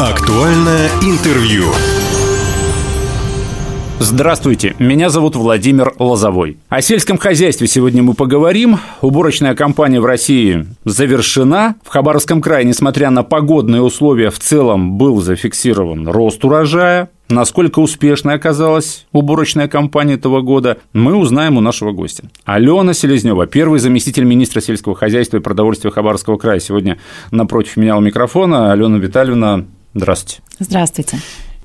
Актуальное 0.00 0.88
интервью. 1.02 1.64
Здравствуйте, 3.98 4.74
меня 4.78 5.10
зовут 5.10 5.36
Владимир 5.36 5.92
Лозовой. 5.98 6.56
О 6.70 6.80
сельском 6.80 7.18
хозяйстве 7.18 7.66
сегодня 7.66 8.02
мы 8.02 8.14
поговорим. 8.14 8.78
Уборочная 9.02 9.54
кампания 9.54 10.00
в 10.00 10.06
России 10.06 10.66
завершена. 10.86 11.74
В 11.84 11.90
Хабаровском 11.90 12.40
крае, 12.40 12.64
несмотря 12.64 13.10
на 13.10 13.24
погодные 13.24 13.82
условия, 13.82 14.30
в 14.30 14.38
целом 14.38 14.96
был 14.96 15.20
зафиксирован 15.20 16.08
рост 16.08 16.42
урожая. 16.46 17.10
Насколько 17.28 17.80
успешной 17.80 18.36
оказалась 18.36 19.06
уборочная 19.12 19.68
кампания 19.68 20.14
этого 20.14 20.40
года, 20.40 20.78
мы 20.94 21.14
узнаем 21.14 21.58
у 21.58 21.60
нашего 21.60 21.92
гостя. 21.92 22.24
Алена 22.46 22.94
Селезнева, 22.94 23.46
первый 23.46 23.80
заместитель 23.80 24.24
министра 24.24 24.62
сельского 24.62 24.94
хозяйства 24.94 25.36
и 25.36 25.40
продовольствия 25.40 25.90
Хабаровского 25.90 26.38
края, 26.38 26.58
сегодня 26.58 26.98
напротив 27.30 27.76
меня 27.76 27.98
у 27.98 28.00
микрофона. 28.00 28.72
Алена 28.72 28.96
Витальевна, 28.96 29.66
здравствуйте. 29.94 30.42
Здравствуйте. 30.58 31.18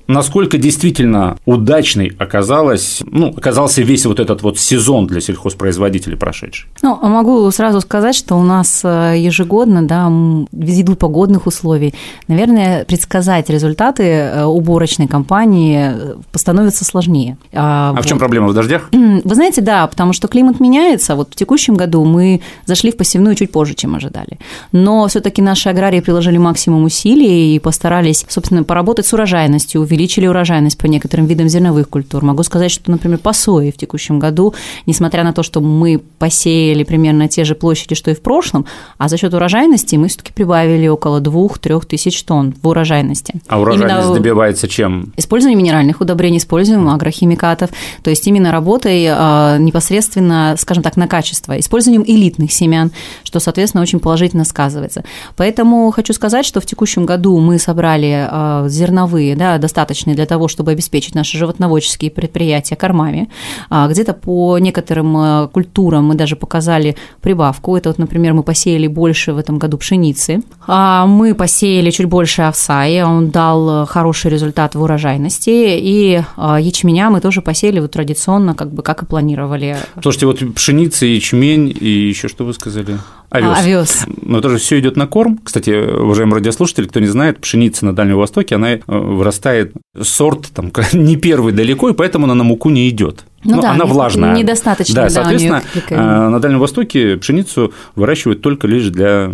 Насколько 0.08 0.58
действительно 0.58 1.38
удачный 1.45 2.16
оказалась, 2.20 3.02
ну, 3.05 3.34
оказался 3.36 3.82
весь 3.82 4.05
вот 4.05 4.20
этот 4.20 4.44
вот 4.44 4.59
сезон 4.59 5.08
для 5.08 5.20
сельхозпроизводителей 5.20 6.18
прошедший? 6.18 6.70
Ну, 6.82 6.96
могу 6.96 7.50
сразу 7.52 7.82
сказать, 7.82 8.16
что 8.16 8.36
у 8.36 8.44
нас 8.44 8.82
э, 8.84 9.16
ежегодно, 9.18 9.82
да, 9.88 10.12
ввиду 10.52 10.96
погодных 10.96 11.48
условий, 11.48 11.94
наверное, 12.27 12.86
предсказать 12.86 13.49
результаты 13.49 14.04
э, 14.04 14.44
уборочной 14.44 15.08
кампании 15.08 15.91
э, 15.94 16.16
становится 16.34 16.85
сложнее. 16.85 17.38
А, 17.52 17.90
а 17.90 17.94
вот. 17.94 18.05
в 18.05 18.08
чем 18.08 18.20
проблема 18.20 18.48
в 18.48 18.54
дождях? 18.54 18.90
Вы 18.91 19.35
знаете, 19.35 19.62
да, 19.62 19.88
потому 19.88 20.13
что 20.13 20.27
климат 20.27 20.60
меняется. 20.60 21.16
Вот 21.16 21.32
в 21.32 21.35
текущем 21.35 21.76
году 21.76 22.04
мы 22.05 22.41
зашли 22.66 22.91
в 22.91 22.98
посевную 22.98 23.35
чуть 23.35 23.52
позже, 23.52 23.74
чем 23.74 23.96
ожидали. 23.96 24.38
Но 24.72 25.08
все-таки 25.08 25.41
наши 25.41 25.70
аграрии 25.70 25.99
приложили 25.99 26.38
максимум 26.38 26.84
усилий 26.84 27.55
и 27.55 27.60
постарались, 27.60 28.26
собственно, 28.27 28.63
поработать 28.63 29.08
с 29.08 29.13
урожайностью, 29.13 29.84
увеличили 29.96 30.27
урожайность 30.27 30.77
по 30.77 30.88
некоторым 30.88 31.26
видам 31.26 31.48
зерновых 31.48 31.90
культур. 31.90 32.24
Могу 32.24 32.43
сказать, 32.43 32.70
что, 32.70 32.91
например, 32.91 33.18
по 33.18 33.32
сое 33.32 33.71
в 33.71 33.77
текущем 33.77 34.20
году, 34.20 34.54
несмотря 34.85 35.24
на 35.24 35.32
то, 35.32 35.41
что 35.41 35.62
мы 35.62 36.01
посеяли 36.20 36.84
примерно 36.84 37.29
те 37.29 37.46
же 37.46 37.55
площади, 37.55 37.96
что 37.96 38.12
и 38.12 38.13
в 38.13 38.21
прошлом, 38.21 38.66
а 38.98 39.07
за 39.07 39.18
счет 39.18 39.34
урожайности 39.34 39.96
мы 39.96 40.10
все-таки 40.10 40.34
прибавили 40.34 40.88
около 40.88 41.21
2-3 41.21 41.85
тысяч 41.88 42.23
тонн 42.23 42.54
в 42.62 42.68
урожайности. 42.68 43.35
А 43.48 43.60
урожайность 43.60 43.96
именно 43.96 44.13
добивается 44.13 44.68
чем? 44.68 45.13
Использованием 45.16 45.60
минеральных 45.60 46.01
удобрений, 46.01 46.40
использованием 46.40 46.90
агрохимикатов, 46.90 47.70
то 48.04 48.10
есть 48.10 48.27
именно 48.27 48.51
работой 48.51 49.07
а, 49.10 49.57
непосредственно, 49.57 50.55
скажем 50.57 50.84
так, 50.84 50.98
на 50.98 51.07
качество, 51.07 51.57
использованием 51.57 52.04
элитных 52.05 52.51
семян, 52.51 52.91
что, 53.23 53.40
соответственно, 53.40 53.82
очень 53.82 53.99
положительно 53.99 54.43
сказывается. 54.43 55.05
Поэтому 55.38 55.90
хочу 55.91 56.12
сказать, 56.13 56.46
что 56.46 56.60
в 56.60 56.66
текущем 56.66 57.05
году 57.05 57.40
мы 57.40 57.60
собрали 57.60 58.27
а, 58.29 58.68
зерновые, 58.68 59.38
да, 59.38 59.57
достаточно 59.57 59.85
достаточный 59.86 60.16
для 60.16 60.26
того, 60.26 60.48
чтобы 60.48 60.72
обеспечить 60.72 61.16
наши 61.16 61.38
животноводческие 61.38 62.10
предприятия 62.12 62.76
кормами. 62.76 63.30
А, 63.70 63.88
где-то 63.88 64.14
по 64.14 64.58
некоторым 64.58 65.18
э, 65.18 65.47
культурам 65.47 66.06
мы 66.06 66.16
даже 66.16 66.36
показали 66.36 66.96
прибавку. 67.22 67.75
Это 67.78 67.90
вот, 67.90 68.00
например, 68.00 68.34
мы 68.34 68.44
посеяли 68.44 68.88
больше 68.88 69.34
в 69.34 69.38
этом 69.38 69.59
году 69.59 69.78
пшеницы. 69.78 70.41
А, 70.68 71.06
мы 71.06 71.36
посеяли 71.36 71.91
чуть 71.91 72.08
больше 72.08 72.44
овса, 72.44 72.88
и 72.88 73.02
он 73.02 73.30
дал 73.30 73.84
э, 73.84 73.86
хороший 73.86 74.31
результат 74.31 74.75
в 74.75 74.81
урожайности. 74.81 75.50
И 75.50 76.22
а, 76.38 76.59
ячменя 76.59 77.09
мы 77.09 77.22
тоже 77.22 77.41
посеяли 77.41 77.80
вот 77.80 77.91
традиционно, 77.91 78.56
как 78.56 78.74
бы 78.74 78.81
как 78.81 79.03
и 79.03 79.06
планировали. 79.06 79.78
Слушайте, 80.02 80.25
вот 80.25 80.56
пшеница, 80.56 81.06
ячмень 81.06 81.75
и 81.80 82.08
еще 82.09 82.28
что 82.28 82.46
вы 82.46 82.53
сказали? 82.53 82.97
Овес. 83.30 83.58
Овес. 83.59 84.06
Но 84.22 84.41
тоже 84.41 84.58
все 84.58 84.80
идет 84.80 84.96
на 84.97 85.08
корм. 85.08 85.40
Кстати, 85.44 85.69
уважаемые 85.69 86.36
радиослушатели, 86.36 86.88
кто 86.88 87.00
не 87.00 87.08
знает, 87.08 87.40
пшеница 87.40 87.86
на 87.86 87.96
Дальнем 87.96 88.18
Востоке, 88.18 88.56
она 88.56 88.72
э, 88.72 88.81
вырастает 88.88 89.74
сорт 90.01 90.51
там 90.53 90.72
не 90.94 91.16
первый 91.16 91.53
далеко, 91.53 91.90
и 91.90 91.94
поэтому 91.94 92.25
она 92.25 92.35
на 92.35 92.44
муку 92.44 92.69
не 92.69 92.90
идет. 92.90 93.25
Ну, 93.45 93.56
ну 93.57 93.61
да, 93.61 93.72
она 93.72 93.85
влажная. 93.85 94.35
Недостаточно. 94.35 94.95
Да, 94.95 95.09
соответственно, 95.09 95.61
да, 95.89 96.29
на 96.29 96.39
Дальнем 96.39 96.59
Востоке 96.59 97.17
пшеницу 97.17 97.73
выращивают 97.95 98.41
только 98.41 98.67
лишь 98.67 98.88
для 98.89 99.31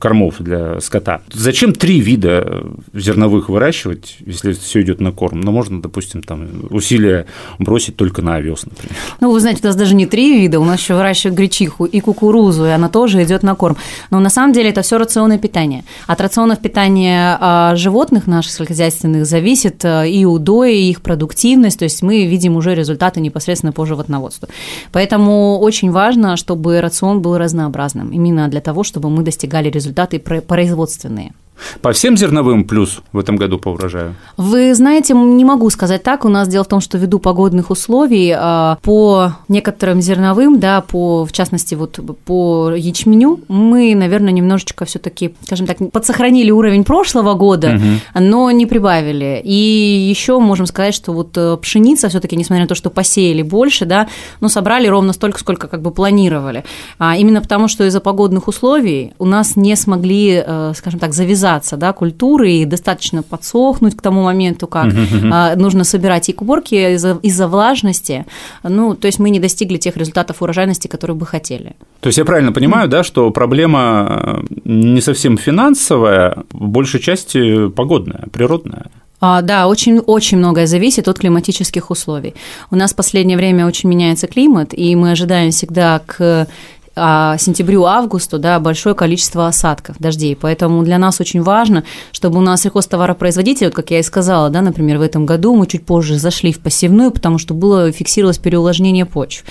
кормов, 0.00 0.36
для 0.38 0.80
скота. 0.80 1.20
Зачем 1.32 1.72
три 1.72 2.00
вида 2.00 2.64
зерновых 2.94 3.48
выращивать, 3.48 4.16
если 4.24 4.52
все 4.52 4.82
идет 4.82 5.00
на 5.00 5.12
корм? 5.12 5.40
Ну, 5.40 5.50
можно, 5.50 5.82
допустим, 5.82 6.22
там 6.22 6.48
усилия 6.70 7.26
бросить 7.58 7.96
только 7.96 8.22
на 8.22 8.36
овес, 8.36 8.64
например. 8.64 8.96
Ну, 9.20 9.30
вы 9.32 9.40
знаете, 9.40 9.60
у 9.64 9.66
нас 9.66 9.76
даже 9.76 9.94
не 9.94 10.06
три 10.06 10.40
вида, 10.40 10.60
у 10.60 10.64
нас 10.64 10.80
еще 10.80 10.94
выращивают 10.94 11.36
гречиху 11.36 11.84
и 11.84 12.00
кукурузу, 12.00 12.66
и 12.66 12.70
она 12.70 12.88
тоже 12.88 13.22
идет 13.24 13.42
на 13.42 13.54
корм. 13.54 13.76
Но 14.10 14.20
на 14.20 14.30
самом 14.30 14.52
деле 14.52 14.70
это 14.70 14.82
все 14.82 14.98
рационное 14.98 15.38
питание. 15.38 15.84
От 16.06 16.20
рационов 16.20 16.60
питания 16.60 17.36
а, 17.40 17.74
животных 17.74 18.26
наших 18.26 18.52
сельскохозяйственных 18.52 19.26
зависит 19.26 19.84
а, 19.84 20.04
и 20.04 20.24
удой, 20.24 20.76
и 20.76 20.90
их 20.90 21.02
продуктивность, 21.02 21.78
то 21.78 21.84
есть 21.84 22.02
мы 22.02 22.26
видим 22.26 22.56
уже 22.56 22.74
результаты 22.74 23.20
не 23.20 23.30
непосредственно 23.32 23.72
по 23.72 23.86
животноводству. 23.86 24.48
Поэтому 24.92 25.58
очень 25.58 25.90
важно, 25.90 26.36
чтобы 26.36 26.80
рацион 26.80 27.20
был 27.20 27.38
разнообразным, 27.38 28.12
именно 28.12 28.48
для 28.48 28.60
того, 28.60 28.82
чтобы 28.82 29.08
мы 29.08 29.22
достигали 29.22 29.70
результаты 29.70 30.18
производственные. 30.18 31.32
По 31.80 31.92
всем 31.92 32.16
зерновым 32.16 32.64
плюс 32.64 33.02
в 33.12 33.18
этом 33.18 33.36
году 33.36 33.58
по 33.58 33.70
урожаю? 33.70 34.14
Вы 34.36 34.74
знаете, 34.74 35.14
не 35.14 35.44
могу 35.44 35.70
сказать 35.70 36.02
так. 36.02 36.24
У 36.24 36.28
нас 36.28 36.48
дело 36.48 36.64
в 36.64 36.68
том, 36.68 36.80
что 36.80 36.98
ввиду 36.98 37.18
погодных 37.18 37.70
условий 37.70 38.34
а, 38.36 38.78
по 38.82 39.32
некоторым 39.48 40.00
зерновым, 40.00 40.60
да, 40.60 40.80
по, 40.80 41.24
в 41.24 41.32
частности, 41.32 41.74
вот 41.74 41.98
по 42.24 42.70
ячменю, 42.70 43.40
мы, 43.48 43.94
наверное, 43.94 44.32
немножечко 44.32 44.84
все 44.84 44.98
таки 44.98 45.34
скажем 45.44 45.66
так, 45.66 45.78
подсохранили 45.90 46.50
уровень 46.50 46.84
прошлого 46.84 47.34
года, 47.34 47.76
угу. 47.76 48.22
но 48.24 48.50
не 48.50 48.66
прибавили. 48.66 49.40
И 49.44 50.06
еще 50.08 50.38
можем 50.38 50.66
сказать, 50.66 50.94
что 50.94 51.12
вот 51.12 51.36
э, 51.36 51.56
пшеница 51.60 52.08
все 52.08 52.20
таки 52.20 52.36
несмотря 52.36 52.64
на 52.64 52.68
то, 52.68 52.74
что 52.74 52.90
посеяли 52.90 53.42
больше, 53.42 53.84
да, 53.84 54.08
но 54.40 54.48
собрали 54.48 54.86
ровно 54.86 55.12
столько, 55.12 55.38
сколько 55.38 55.68
как 55.68 55.82
бы 55.82 55.90
планировали. 55.90 56.64
А 56.98 57.16
именно 57.16 57.40
потому, 57.40 57.68
что 57.68 57.84
из-за 57.84 58.00
погодных 58.00 58.48
условий 58.48 59.12
у 59.18 59.24
нас 59.24 59.56
не 59.56 59.76
смогли, 59.76 60.42
э, 60.44 60.72
скажем 60.76 61.00
так, 61.00 61.12
завязать 61.12 61.41
привязаться, 61.42 61.76
да, 61.76 61.92
культуры 61.92 62.52
и 62.52 62.64
достаточно 62.64 63.22
подсохнуть 63.22 63.96
к 63.96 64.02
тому 64.02 64.22
моменту, 64.22 64.66
как 64.66 64.86
uh-huh. 64.86 65.56
нужно 65.56 65.84
собирать 65.84 66.28
и 66.28 66.32
к 66.32 66.42
уборке 66.42 66.94
из-за, 66.94 67.18
из-за 67.22 67.48
влажности. 67.48 68.24
Ну, 68.62 68.94
то 68.94 69.06
есть 69.06 69.18
мы 69.18 69.30
не 69.30 69.40
достигли 69.40 69.78
тех 69.78 69.96
результатов 69.96 70.42
урожайности, 70.42 70.88
которые 70.88 71.16
бы 71.16 71.26
хотели. 71.26 71.74
То 72.00 72.08
есть 72.08 72.18
я 72.18 72.24
правильно 72.24 72.52
понимаю, 72.52 72.88
да, 72.88 73.02
что 73.02 73.30
проблема 73.30 74.06
э, 74.10 74.42
не 74.64 75.00
совсем 75.00 75.36
финансовая, 75.36 76.44
в 76.52 76.68
большей 76.68 77.00
части 77.00 77.68
погодная, 77.68 78.26
природная? 78.32 78.86
А, 79.20 79.42
да, 79.42 79.66
очень-очень 79.68 80.38
многое 80.38 80.66
зависит 80.66 81.08
от 81.08 81.18
климатических 81.18 81.90
условий. 81.90 82.34
У 82.70 82.76
нас 82.76 82.92
в 82.92 82.96
последнее 82.96 83.36
время 83.36 83.66
очень 83.66 83.88
меняется 83.88 84.26
климат, 84.26 84.74
и 84.74 84.96
мы 84.96 85.12
ожидаем 85.12 85.50
всегда 85.50 86.00
к 86.06 86.46
а, 86.94 87.38
сентябрю-августу 87.38 88.38
да, 88.38 88.60
большое 88.60 88.94
количество 88.94 89.46
осадков, 89.46 89.96
дождей. 89.98 90.36
Поэтому 90.36 90.82
для 90.82 90.98
нас 90.98 91.20
очень 91.20 91.42
важно, 91.42 91.84
чтобы 92.12 92.38
у 92.38 92.42
нас 92.42 92.62
сельхозтоваропроизводители, 92.62 93.66
вот 93.66 93.74
как 93.74 93.90
я 93.90 94.00
и 94.00 94.02
сказала, 94.02 94.50
да, 94.50 94.60
например, 94.60 94.98
в 94.98 95.02
этом 95.02 95.24
году 95.24 95.54
мы 95.54 95.66
чуть 95.66 95.86
позже 95.86 96.18
зашли 96.18 96.52
в 96.52 96.60
посевную, 96.60 97.10
потому 97.10 97.38
что 97.38 97.54
было 97.54 97.90
фиксировалось 97.92 98.38
переувлажнение 98.38 99.06
почв. 99.06 99.44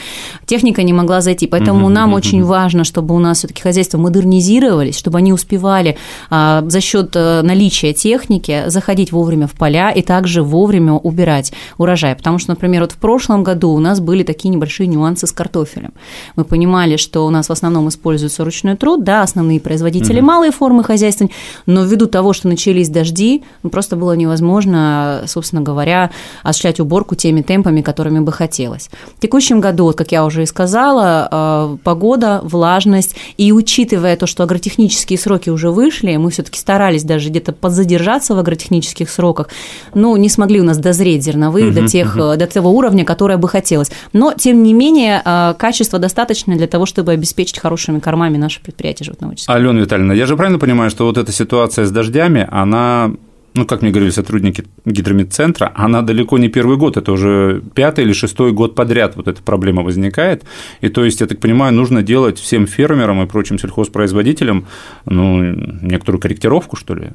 Техника 0.46 0.84
не 0.84 0.94
могла 0.94 1.22
зайти, 1.22 1.48
поэтому 1.48 1.88
uh-huh, 1.88 1.94
нам 1.94 2.12
uh-huh. 2.12 2.18
очень 2.18 2.44
важно, 2.44 2.84
чтобы 2.84 3.16
у 3.16 3.20
нас 3.20 3.40
все-таки 3.40 3.62
хозяйства 3.62 3.98
модернизировались, 3.98 4.98
чтобы 4.98 5.18
они 5.18 5.34
успевали 5.34 5.98
а, 6.30 6.64
за 6.68 6.80
счет 6.80 7.16
э, 7.16 7.42
наличия 7.42 7.94
техники 7.94 8.64
заходить 8.68 9.12
вовремя 9.12 9.48
в 9.48 9.54
поля 9.54 9.92
и 9.92 10.02
также 10.02 10.44
вовремя 10.44 10.94
убирать 10.94 11.54
урожай. 11.78 12.16
Потому 12.16 12.38
что, 12.38 12.52
например, 12.52 12.82
вот 12.82 12.92
в 12.92 12.98
прошлом 12.98 13.44
году 13.44 13.72
у 13.72 13.80
нас 13.80 14.00
были 14.00 14.24
такие 14.24 14.50
небольшие 14.50 14.88
нюансы 14.88 15.26
с 15.26 15.32
картофелем. 15.32 15.94
Мы 16.36 16.44
понимали, 16.44 16.98
что 16.98 17.31
нас 17.32 17.50
в 17.50 17.52
основном 17.52 17.90
используется 17.90 18.44
ручной 18.44 18.76
труд, 18.76 19.04
да, 19.04 19.24
основные 19.24 19.60
производители 19.60 20.20
угу. 20.20 20.28
малые 20.28 20.52
формы 20.52 20.84
хозяйств, 20.84 21.24
но 21.66 21.84
ввиду 21.84 22.08
того, 22.08 22.34
что 22.34 22.48
начались 22.48 22.90
дожди, 22.90 23.44
ну, 23.64 23.70
просто 23.70 23.96
было 23.96 24.14
невозможно, 24.14 25.24
собственно 25.28 25.62
говоря, 25.62 26.12
осуществлять 26.44 26.80
уборку 26.80 27.16
теми 27.16 27.42
темпами, 27.42 27.82
которыми 27.82 28.20
бы 28.20 28.32
хотелось. 28.32 28.90
В 29.18 29.22
текущем 29.22 29.60
году, 29.60 29.86
вот, 29.86 29.98
как 29.98 30.12
я 30.12 30.26
уже 30.26 30.44
и 30.44 30.46
сказала, 30.46 31.28
э, 31.32 31.78
погода, 31.84 32.42
влажность, 32.44 33.16
и 33.38 33.52
учитывая 33.52 34.16
то, 34.16 34.28
что 34.28 34.44
агротехнические 34.44 35.18
сроки 35.18 35.50
уже 35.50 35.72
вышли, 35.72 36.16
мы 36.18 36.32
все-таки 36.32 36.60
старались 36.60 37.04
даже 37.04 37.30
где-то 37.30 37.54
подзадержаться 37.54 38.36
в 38.36 38.40
агротехнических 38.40 39.10
сроках, 39.10 39.50
но 39.94 40.16
не 40.18 40.30
смогли 40.30 40.62
у 40.62 40.64
нас 40.64 40.78
дозреть 40.78 41.24
зерновые 41.24 41.68
угу, 41.68 41.76
до, 41.82 41.88
тех, 41.88 42.16
угу. 42.16 42.36
до 42.36 42.48
того 42.48 42.72
уровня, 42.72 43.06
которое 43.06 43.38
бы 43.38 43.48
хотелось. 43.48 43.92
Но, 44.14 44.34
тем 44.34 44.64
не 44.64 44.74
менее, 44.74 45.22
э, 45.24 45.54
качество 45.58 46.00
достаточно 46.00 46.56
для 46.56 46.68
того, 46.68 46.86
чтобы 46.86 47.14
обеспечить 47.22 47.60
хорошими 47.60 48.00
кормами 48.00 48.38
наше 48.38 48.62
предприятие 48.62 49.06
животноводческое. 49.06 49.56
Алена 49.56 49.80
Витальевна, 49.80 50.14
я 50.14 50.26
же 50.26 50.36
правильно 50.36 50.58
понимаю, 50.58 50.90
что 50.90 51.06
вот 51.06 51.18
эта 51.18 51.32
ситуация 51.32 51.86
с 51.86 51.92
дождями, 51.92 52.48
она 52.52 53.12
ну, 53.54 53.66
как 53.66 53.82
мне 53.82 53.92
говорили 53.92 54.12
сотрудники 54.12 54.66
гидромедцентра, 54.86 55.72
она 55.76 56.02
далеко 56.02 56.38
не 56.38 56.48
первый 56.48 56.78
год, 56.78 56.98
это 56.98 57.12
уже 57.12 57.62
пятый 57.76 58.06
или 58.06 58.14
шестой 58.14 58.54
год 58.54 58.76
подряд 58.76 59.18
вот 59.18 59.28
эта 59.28 59.44
проблема 59.44 59.84
возникает. 59.84 60.44
И 60.80 60.88
то 60.88 61.04
есть, 61.04 61.20
я 61.20 61.28
так 61.28 61.40
понимаю, 61.40 61.74
нужно 61.74 62.02
делать 62.02 62.40
всем 62.40 62.66
фермерам 62.66 63.22
и 63.22 63.28
прочим 63.28 63.60
сельхозпроизводителям 63.60 64.68
ну, 65.06 65.42
некоторую 65.82 66.22
корректировку, 66.22 66.78
что 66.78 66.96
ли? 66.96 67.10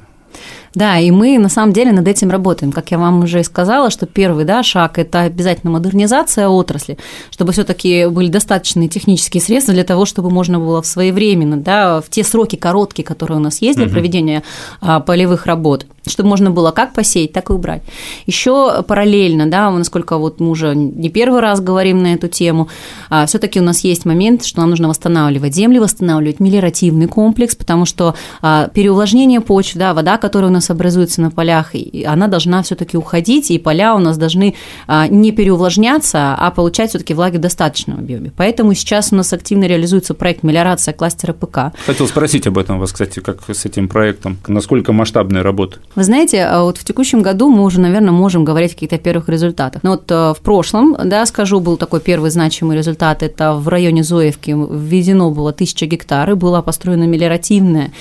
Да, 0.77 0.99
и 0.99 1.09
мы 1.09 1.39
на 1.39 1.49
самом 1.49 1.73
деле 1.73 1.91
над 1.91 2.07
этим 2.07 2.29
работаем. 2.29 2.71
Как 2.71 2.91
я 2.91 2.99
вам 2.99 3.23
уже 3.23 3.39
и 3.39 3.43
сказала, 3.43 3.89
что 3.89 4.05
первый 4.05 4.45
да, 4.45 4.61
шаг– 4.61 4.99
это 4.99 5.21
обязательно 5.21 5.71
модернизация 5.71 6.47
отрасли, 6.49 6.99
чтобы 7.31 7.51
все 7.51 7.63
таки 7.63 8.05
были 8.05 8.27
достаточные 8.27 8.87
технические 8.87 9.41
средства 9.41 9.73
для 9.73 9.83
того, 9.83 10.05
чтобы 10.05 10.29
можно 10.29 10.59
было 10.59 10.83
своевременно, 10.83 11.57
да, 11.57 11.99
в 11.99 12.11
те 12.11 12.23
сроки 12.23 12.57
короткие, 12.57 13.03
которые 13.03 13.39
у 13.39 13.41
нас 13.41 13.59
есть 13.59 13.79
для 13.79 13.89
проведения 13.89 14.43
а, 14.79 14.99
полевых 14.99 15.47
работ, 15.47 15.87
чтобы 16.05 16.29
можно 16.29 16.51
было 16.51 16.69
как 16.69 16.93
посеять, 16.93 17.33
так 17.33 17.49
и 17.49 17.53
убрать. 17.53 17.81
Еще 18.27 18.83
параллельно, 18.83 19.49
да, 19.49 19.71
насколько 19.71 20.19
вот 20.19 20.39
мы 20.39 20.49
уже 20.49 20.75
не 20.75 21.09
первый 21.09 21.39
раз 21.39 21.59
говорим 21.59 22.03
на 22.03 22.13
эту 22.13 22.27
тему, 22.27 22.67
а, 23.09 23.25
все-таки 23.25 23.59
у 23.59 23.63
нас 23.63 23.79
есть 23.79 24.05
момент, 24.05 24.45
что 24.45 24.59
нам 24.59 24.69
нужно 24.69 24.89
восстанавливать 24.89 25.55
земли, 25.55 25.79
восстанавливать 25.79 26.39
мелиоративный 26.39 27.07
комплекс, 27.07 27.55
потому 27.55 27.85
что 27.85 28.13
а, 28.43 28.67
переувлажнение 28.67 29.41
почв, 29.41 29.75
да, 29.75 29.95
вода, 29.95 30.19
которая 30.19 30.51
у 30.51 30.53
нас 30.53 30.66
образуется 30.69 31.21
на 31.21 31.31
полях, 31.31 31.73
она 32.05 32.27
должна 32.27 32.61
все-таки 32.63 32.97
уходить, 32.97 33.51
и 33.51 33.59
поля 33.59 33.95
у 33.95 33.99
нас 33.99 34.17
должны 34.17 34.55
а, 34.87 35.07
не 35.07 35.31
переувлажняться, 35.31 36.35
а 36.35 36.51
получать 36.51 36.89
все-таки 36.89 37.13
влаги 37.13 37.37
в 37.37 37.41
достаточном 37.41 37.99
объеме. 37.99 38.31
Поэтому 38.35 38.73
сейчас 38.73 39.11
у 39.11 39.15
нас 39.15 39.33
активно 39.33 39.65
реализуется 39.65 40.13
проект 40.13 40.43
мелиорация 40.43 40.93
кластера 40.93 41.33
ПК. 41.33 41.75
Хотел 41.85 42.07
спросить 42.07 42.47
об 42.47 42.57
этом 42.57 42.79
вас, 42.79 42.91
кстати, 42.91 43.19
как 43.19 43.39
с 43.47 43.65
этим 43.65 43.87
проектом, 43.87 44.37
насколько 44.47 44.93
масштабная 44.93 45.43
работа? 45.43 45.77
Вы 45.95 46.03
знаете, 46.03 46.43
а 46.43 46.63
вот 46.63 46.77
в 46.77 46.83
текущем 46.83 47.21
году 47.21 47.49
мы 47.49 47.63
уже, 47.63 47.79
наверное, 47.79 48.11
можем 48.11 48.45
говорить 48.45 48.71
о 48.71 48.73
каких-то 48.75 48.97
первых 48.97 49.29
результатах. 49.29 49.83
Но 49.83 49.91
вот 49.91 50.09
э, 50.09 50.33
в 50.33 50.39
прошлом, 50.41 50.95
да, 51.03 51.25
скажу, 51.25 51.59
был 51.59 51.77
такой 51.77 51.99
первый 51.99 52.29
значимый 52.29 52.77
результат. 52.77 53.23
Это 53.23 53.53
в 53.53 53.67
районе 53.67 54.03
Зоевки 54.03 54.51
введено 54.51 55.31
было 55.31 55.53
тысяча 55.53 55.85
гектар, 55.85 56.31
и 56.31 56.33
была 56.33 56.61
построена 56.61 57.03
мелиоративная 57.03 57.91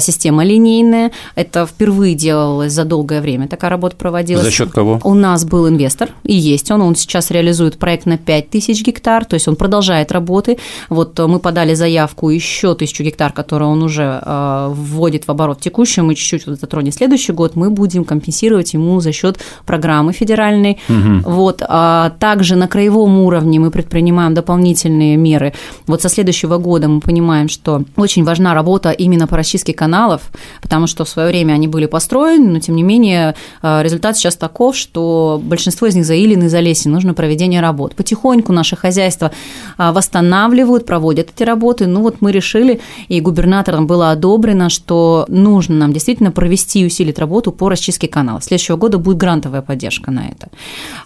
система 0.00 0.44
линейная. 0.44 1.12
Это 1.34 1.66
впервые 1.66 2.03
делалось 2.12 2.72
за 2.72 2.84
долгое 2.84 3.22
время. 3.22 3.48
Такая 3.48 3.70
работа 3.70 3.96
проводилась. 3.96 4.44
За 4.44 4.50
счет 4.50 4.70
кого? 4.70 5.00
У 5.02 5.14
нас 5.14 5.46
был 5.46 5.68
инвестор, 5.68 6.10
и 6.24 6.34
есть 6.34 6.70
он. 6.70 6.82
Он 6.82 6.96
сейчас 6.96 7.30
реализует 7.30 7.78
проект 7.78 8.04
на 8.04 8.18
5 8.18 8.50
тысяч 8.50 8.84
гектар, 8.84 9.24
то 9.24 9.34
есть 9.34 9.48
он 9.48 9.56
продолжает 9.56 10.12
работы. 10.12 10.58
Вот 10.90 11.18
э, 11.18 11.26
мы 11.26 11.38
подали 11.38 11.74
заявку 11.74 12.28
еще 12.28 12.74
тысячу 12.74 13.02
гектар, 13.04 13.32
которую 13.32 13.70
он 13.70 13.82
уже 13.82 14.20
вводит 14.24 15.26
в 15.26 15.30
оборот 15.30 15.60
текущий. 15.60 16.02
Мы 16.02 16.14
чуть-чуть 16.14 16.46
вот 16.46 16.60
затронем 16.60 16.92
следующий 16.92 17.32
год 17.32 17.44
год 17.44 17.56
мы 17.56 17.70
будем 17.70 18.04
компенсировать 18.04 18.74
ему 18.74 19.00
за 19.00 19.12
счет 19.12 19.38
программы 19.66 20.12
федеральной. 20.12 20.78
Угу. 20.88 21.30
Вот. 21.30 21.62
А 21.68 22.10
также 22.18 22.56
на 22.56 22.68
краевом 22.68 23.18
уровне 23.18 23.60
мы 23.60 23.70
предпринимаем 23.70 24.34
дополнительные 24.34 25.16
меры. 25.16 25.52
Вот 25.86 26.02
со 26.02 26.08
следующего 26.08 26.58
года 26.58 26.88
мы 26.88 27.00
понимаем, 27.00 27.48
что 27.48 27.82
очень 27.96 28.24
важна 28.24 28.54
работа 28.54 28.90
именно 28.90 29.26
по 29.26 29.36
расчистке 29.36 29.74
каналов, 29.74 30.20
потому 30.62 30.86
что 30.86 31.04
в 31.04 31.08
свое 31.08 31.28
время 31.28 31.54
они 31.54 31.68
были 31.68 31.86
построены, 31.94 32.50
но 32.50 32.58
тем 32.58 32.74
не 32.74 32.82
менее 32.82 33.36
а, 33.62 33.80
результат 33.80 34.16
сейчас 34.16 34.34
таков, 34.34 34.74
что 34.74 35.40
большинство 35.40 35.86
из 35.86 35.94
них 35.94 36.04
заилены 36.04 36.46
и 36.46 36.48
залесены, 36.48 36.92
нужно 36.92 37.14
проведение 37.14 37.60
работ. 37.60 37.94
Потихоньку 37.94 38.52
наши 38.52 38.74
хозяйства 38.74 39.30
а, 39.78 39.92
восстанавливают, 39.92 40.86
проводят 40.86 41.28
эти 41.32 41.44
работы. 41.44 41.86
Ну 41.86 42.00
вот 42.02 42.16
мы 42.20 42.32
решили, 42.32 42.80
и 43.06 43.20
губернатором 43.20 43.86
было 43.86 44.10
одобрено, 44.10 44.70
что 44.70 45.24
нужно 45.28 45.76
нам 45.76 45.92
действительно 45.92 46.32
провести 46.32 46.80
и 46.80 46.86
усилить 46.86 47.20
работу 47.20 47.52
по 47.52 47.68
расчистке 47.68 48.08
канала. 48.08 48.40
Следующего 48.40 48.76
года 48.76 48.98
будет 48.98 49.18
грантовая 49.18 49.62
поддержка 49.62 50.10
на 50.10 50.26
это. 50.26 50.48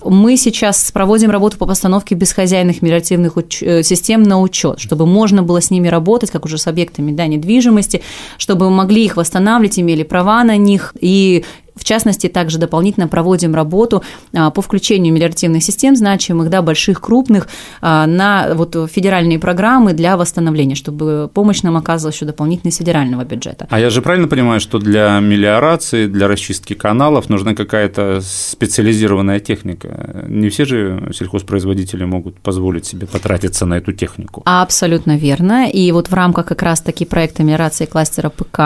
Мы 0.02 0.38
сейчас 0.38 0.90
проводим 0.90 1.31
работу 1.31 1.58
по 1.58 1.67
постановке 1.67 2.14
бесхозяйных 2.14 2.81
мелиоративных 2.81 3.35
э, 3.61 3.82
систем 3.82 4.23
на 4.23 4.40
учет, 4.40 4.81
чтобы 4.81 5.05
можно 5.05 5.43
было 5.43 5.61
с 5.61 5.70
ними 5.70 5.88
работать, 5.88 6.31
как 6.31 6.46
уже 6.46 6.56
с 6.56 6.67
объектами 6.67 7.12
да, 7.12 7.26
недвижимости, 7.26 8.00
чтобы 8.38 8.70
могли 8.70 9.05
их 9.05 9.19
восстанавливать, 9.19 9.79
имели 9.79 10.02
права 10.02 10.44
на 10.44 10.56
них 10.56 10.77
и 11.00 11.44
в 11.78 11.84
частности, 11.84 12.28
также 12.28 12.58
дополнительно 12.58 13.08
проводим 13.08 13.54
работу 13.54 14.02
а, 14.34 14.50
по 14.50 14.62
включению 14.62 15.14
мелиоративных 15.14 15.62
систем 15.62 15.96
значимых, 15.96 16.50
да, 16.50 16.62
больших, 16.62 17.00
крупных, 17.00 17.48
а, 17.80 18.06
на 18.06 18.54
вот 18.54 18.76
федеральные 18.90 19.38
программы 19.38 19.92
для 19.92 20.16
восстановления, 20.16 20.75
чтобы 20.75 21.30
помощь 21.32 21.62
нам 21.62 21.76
оказывалась 21.76 22.16
еще 22.16 22.26
дополнительно 22.26 22.70
из 22.70 22.76
федерального 22.76 23.25
бюджета. 23.25 23.66
А 23.70 23.80
я 23.80 23.90
же 23.90 24.02
правильно 24.02 24.28
понимаю, 24.28 24.60
что 24.60 24.78
для 24.78 25.19
мелиорации, 25.20 26.06
для 26.06 26.28
расчистки 26.28 26.75
каналов 26.75 27.28
нужна 27.28 27.54
какая-то 27.54 28.20
специализированная 28.22 29.40
техника? 29.40 30.25
Не 30.28 30.48
все 30.48 30.64
же 30.64 31.10
сельхозпроизводители 31.14 32.04
могут 32.04 32.40
позволить 32.40 32.86
себе 32.86 33.06
потратиться 33.06 33.66
на 33.66 33.75
эту 33.75 33.92
технику. 33.92 34.42
Абсолютно 34.44 35.16
верно. 35.16 35.69
И 35.69 35.92
вот 35.92 36.08
в 36.08 36.14
рамках 36.14 36.46
как 36.46 36.62
раз-таки 36.62 37.04
проекта 37.04 37.42
мелиорации 37.42 37.86
кластера 37.86 38.30
ПК 38.30 38.58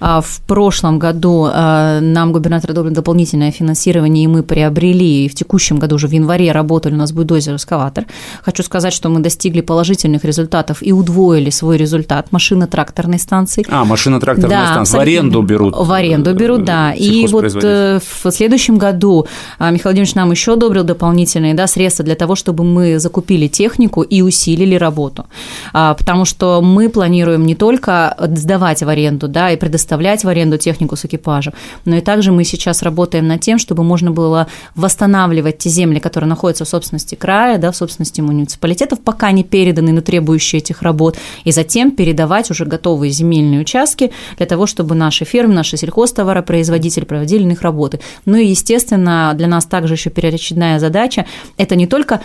а, 0.00 0.20
в 0.20 0.40
прошлом 0.46 0.98
году 0.98 1.44
нам 1.44 2.32
губернатор 2.32 2.43
одобрил 2.52 2.94
дополнительное 2.94 3.50
финансирование, 3.50 4.24
и 4.24 4.26
мы 4.26 4.42
приобрели, 4.42 5.24
и 5.24 5.28
в 5.28 5.34
текущем 5.34 5.78
году 5.78 5.96
уже 5.96 6.08
в 6.08 6.12
январе 6.12 6.52
работали 6.52 6.94
у 6.94 6.96
нас 6.96 7.12
бульдозер 7.12 7.56
эскаватор. 7.56 8.04
Хочу 8.42 8.62
сказать, 8.62 8.92
что 8.92 9.08
мы 9.08 9.20
достигли 9.20 9.60
положительных 9.60 10.24
результатов 10.24 10.78
и 10.82 10.92
удвоили 10.92 11.50
свой 11.50 11.76
результат 11.76 12.32
машино-тракторной 12.32 13.18
станции. 13.18 13.64
А, 13.68 13.84
машино-тракторная 13.84 14.58
да, 14.58 14.66
станция. 14.72 14.98
В 14.98 15.02
аренду 15.02 15.42
берут. 15.42 15.74
В 15.76 15.92
аренду 15.92 16.34
берут, 16.34 16.64
да. 16.64 16.92
И 16.92 17.26
вот 17.26 17.44
э, 17.62 18.00
в 18.22 18.30
следующем 18.30 18.78
году 18.78 19.26
а, 19.58 19.70
Михаил 19.70 19.92
Владимирович 19.92 20.14
нам 20.14 20.30
еще 20.30 20.54
одобрил 20.54 20.84
дополнительные 20.84 21.54
да, 21.54 21.66
средства 21.66 22.04
для 22.04 22.14
того, 22.14 22.34
чтобы 22.34 22.64
мы 22.64 22.98
закупили 22.98 23.48
технику 23.48 24.02
и 24.02 24.22
усилили 24.22 24.74
работу. 24.74 25.26
А, 25.72 25.94
потому 25.94 26.24
что 26.24 26.60
мы 26.62 26.88
планируем 26.88 27.46
не 27.46 27.54
только 27.54 28.16
сдавать 28.18 28.82
в 28.82 28.88
аренду, 28.88 29.28
да, 29.28 29.50
и 29.50 29.56
предоставлять 29.56 30.24
в 30.24 30.28
аренду 30.28 30.58
технику 30.58 30.96
с 30.96 31.04
экипажем, 31.04 31.54
но 31.84 31.96
и 31.96 32.00
также 32.00 32.32
мы 32.34 32.44
сейчас 32.44 32.82
работаем 32.82 33.26
над 33.26 33.40
тем, 33.40 33.58
чтобы 33.58 33.82
можно 33.82 34.10
было 34.10 34.48
восстанавливать 34.74 35.58
те 35.58 35.70
земли, 35.70 35.98
которые 35.98 36.28
находятся 36.28 36.64
в 36.64 36.68
собственности 36.68 37.14
края, 37.14 37.58
да, 37.58 37.70
в 37.70 37.76
собственности 37.76 38.20
муниципалитетов, 38.20 39.00
пока 39.00 39.30
не 39.32 39.44
переданы, 39.44 39.92
но 39.92 40.00
требующие 40.00 40.58
этих 40.58 40.82
работ, 40.82 41.16
и 41.44 41.52
затем 41.52 41.90
передавать 41.90 42.50
уже 42.50 42.64
готовые 42.64 43.10
земельные 43.10 43.60
участки 43.60 44.12
для 44.36 44.46
того, 44.46 44.66
чтобы 44.66 44.94
наши 44.94 45.24
фермы, 45.24 45.54
наши 45.54 45.76
сельхозтоваропроизводители 45.76 47.04
проводили 47.04 47.50
их 47.50 47.62
работы. 47.62 48.00
Ну 48.26 48.36
и, 48.36 48.46
естественно, 48.46 49.32
для 49.34 49.46
нас 49.46 49.66
также 49.66 49.94
еще 49.94 50.10
первоочередная 50.10 50.78
задача– 50.78 51.26
это 51.56 51.76
не 51.76 51.86
только 51.86 52.20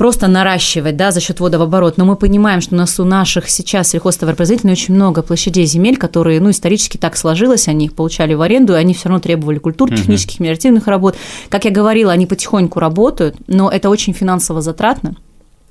просто 0.00 0.28
наращивать 0.28 0.96
да, 0.96 1.10
за 1.10 1.20
счет 1.20 1.40
водооборот. 1.40 1.98
Но 1.98 2.06
мы 2.06 2.16
понимаем, 2.16 2.62
что 2.62 2.74
у 2.74 2.78
нас 2.78 2.98
у 2.98 3.04
наших 3.04 3.50
сейчас 3.50 3.90
сельхозтоваропроизводителей 3.90 4.72
очень 4.72 4.94
много 4.94 5.20
площадей 5.20 5.66
земель, 5.66 5.98
которые 5.98 6.40
ну, 6.40 6.48
исторически 6.48 6.96
так 6.96 7.18
сложилось, 7.18 7.68
они 7.68 7.84
их 7.84 7.92
получали 7.92 8.32
в 8.32 8.40
аренду, 8.40 8.72
и 8.72 8.76
они 8.76 8.94
все 8.94 9.10
равно 9.10 9.20
требовали 9.20 9.58
культур, 9.58 9.94
технических, 9.94 10.36
угу. 10.36 10.44
мелиоративных 10.44 10.86
работ. 10.86 11.16
Как 11.50 11.66
я 11.66 11.70
говорила, 11.70 12.12
они 12.12 12.24
потихоньку 12.24 12.80
работают, 12.80 13.36
но 13.46 13.68
это 13.70 13.90
очень 13.90 14.14
финансово 14.14 14.62
затратно. 14.62 15.16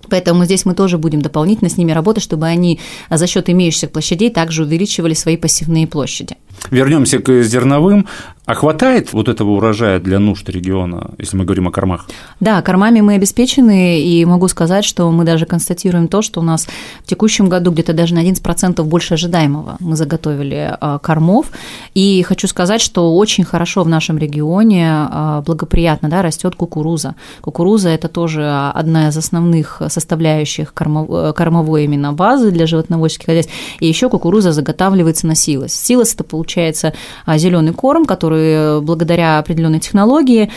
Поэтому 0.10 0.46
здесь 0.46 0.64
мы 0.64 0.76
тоже 0.76 1.00
будем 1.00 1.22
дополнительно 1.22 1.70
с 1.70 1.78
ними 1.78 1.92
работать, 1.92 2.24
чтобы 2.24 2.46
они 2.46 2.80
за 3.10 3.26
счет 3.26 3.50
имеющихся 3.50 3.88
площадей 3.88 4.30
также 4.30 4.64
увеличивали 4.64 5.16
свои 5.16 5.38
пассивные 5.38 5.88
площади. 5.88 6.38
Вернемся 6.70 7.20
к 7.20 7.42
зерновым. 7.42 8.08
А 8.50 8.56
хватает 8.56 9.14
вот 9.14 9.30
этого 9.30 9.52
урожая 9.52 10.00
для 10.00 10.18
нужд 10.18 10.50
региона, 10.50 11.12
если 11.20 11.38
мы 11.38 11.46
говорим 11.46 11.68
о 11.68 11.72
кормах? 11.72 12.08
Да, 12.40 12.64
кормами 12.64 13.00
мы 13.00 13.14
обеспечены, 13.14 14.02
и 14.02 14.26
могу 14.26 14.48
сказать, 14.48 14.84
что 14.84 15.12
мы 15.12 15.24
даже 15.24 15.46
констатируем 15.46 16.08
то, 16.08 16.24
что 16.24 16.40
у 16.40 16.44
нас 16.44 16.68
в 17.04 17.06
текущем 17.06 17.48
году 17.48 17.70
где-то 17.70 17.94
даже 17.94 18.16
на 18.16 18.24
11% 18.24 18.82
больше 18.82 19.14
ожидаемого 19.14 19.78
мы 19.80 19.96
заготовили 19.96 20.76
а, 20.82 20.98
кормов. 20.98 21.52
И 21.94 22.24
хочу 22.24 22.48
сказать, 22.48 22.82
что 22.82 23.16
очень 23.16 23.44
хорошо 23.44 23.84
в 23.84 23.88
нашем 23.88 24.18
регионе 24.18 24.90
а, 24.90 25.44
благоприятно 25.46 26.10
да, 26.10 26.24
растет 26.24 26.56
кукуруза. 26.56 27.14
Кукуруза– 27.42 27.90
это 27.92 28.08
тоже 28.08 28.50
одна 28.74 29.10
из 29.10 29.18
основных 29.18 29.80
составляющих 29.90 30.74
кормовой 30.74 31.84
именно 31.84 32.14
базы 32.14 32.50
для 32.50 32.66
животноводческих 32.66 33.28
хозяйств. 33.28 33.54
И 33.80 33.86
еще 33.86 34.10
кукуруза 34.10 34.54
заготавливается 34.54 35.28
на 35.28 35.36
силос. 35.36 35.72
Силос– 35.72 36.14
это, 36.16 36.24
получается, 36.24 36.96
а, 37.28 37.38
зеленый 37.38 37.74
корм, 37.74 38.06
который 38.06 38.39
который 38.40 38.82
благодаря 38.82 39.40
определенной 39.40 39.80
технологии 39.80 40.50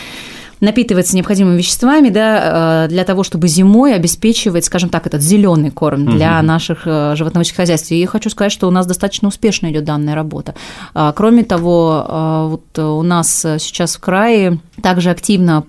напитывается 0.59 1.15
необходимыми 1.17 1.57
веществами 1.57 2.07
да, 2.07 2.85
э, 2.85 2.87
для 2.87 3.03
того, 3.03 3.23
чтобы 3.23 3.49
зимой 3.49 3.93
обеспечивать, 3.95 4.63
скажем 4.63 4.89
так, 4.89 5.05
этот 5.05 5.21
зеленый 5.21 5.71
корм 5.71 6.05
для 6.05 6.37
угу. 6.37 6.45
наших 6.45 6.83
э, 6.85 7.15
животноводческих 7.17 7.57
хозяйств. 7.57 7.91
И 7.91 8.05
хочу 8.05 8.29
сказать, 8.29 8.53
что 8.53 8.69
у 8.69 8.71
нас 8.71 8.85
достаточно 8.85 9.27
успешно 9.27 9.71
идет 9.71 9.83
данная 9.83 10.15
работа. 10.15 10.55
А, 10.93 11.11
кроме 11.11 11.43
того, 11.43 12.05
э, 12.07 12.47
вот 12.51 12.79
у 12.79 13.01
нас 13.01 13.45
сейчас 13.59 13.97
в 13.97 13.99
крае 13.99 14.59
также 14.81 15.09
активно 15.09 15.65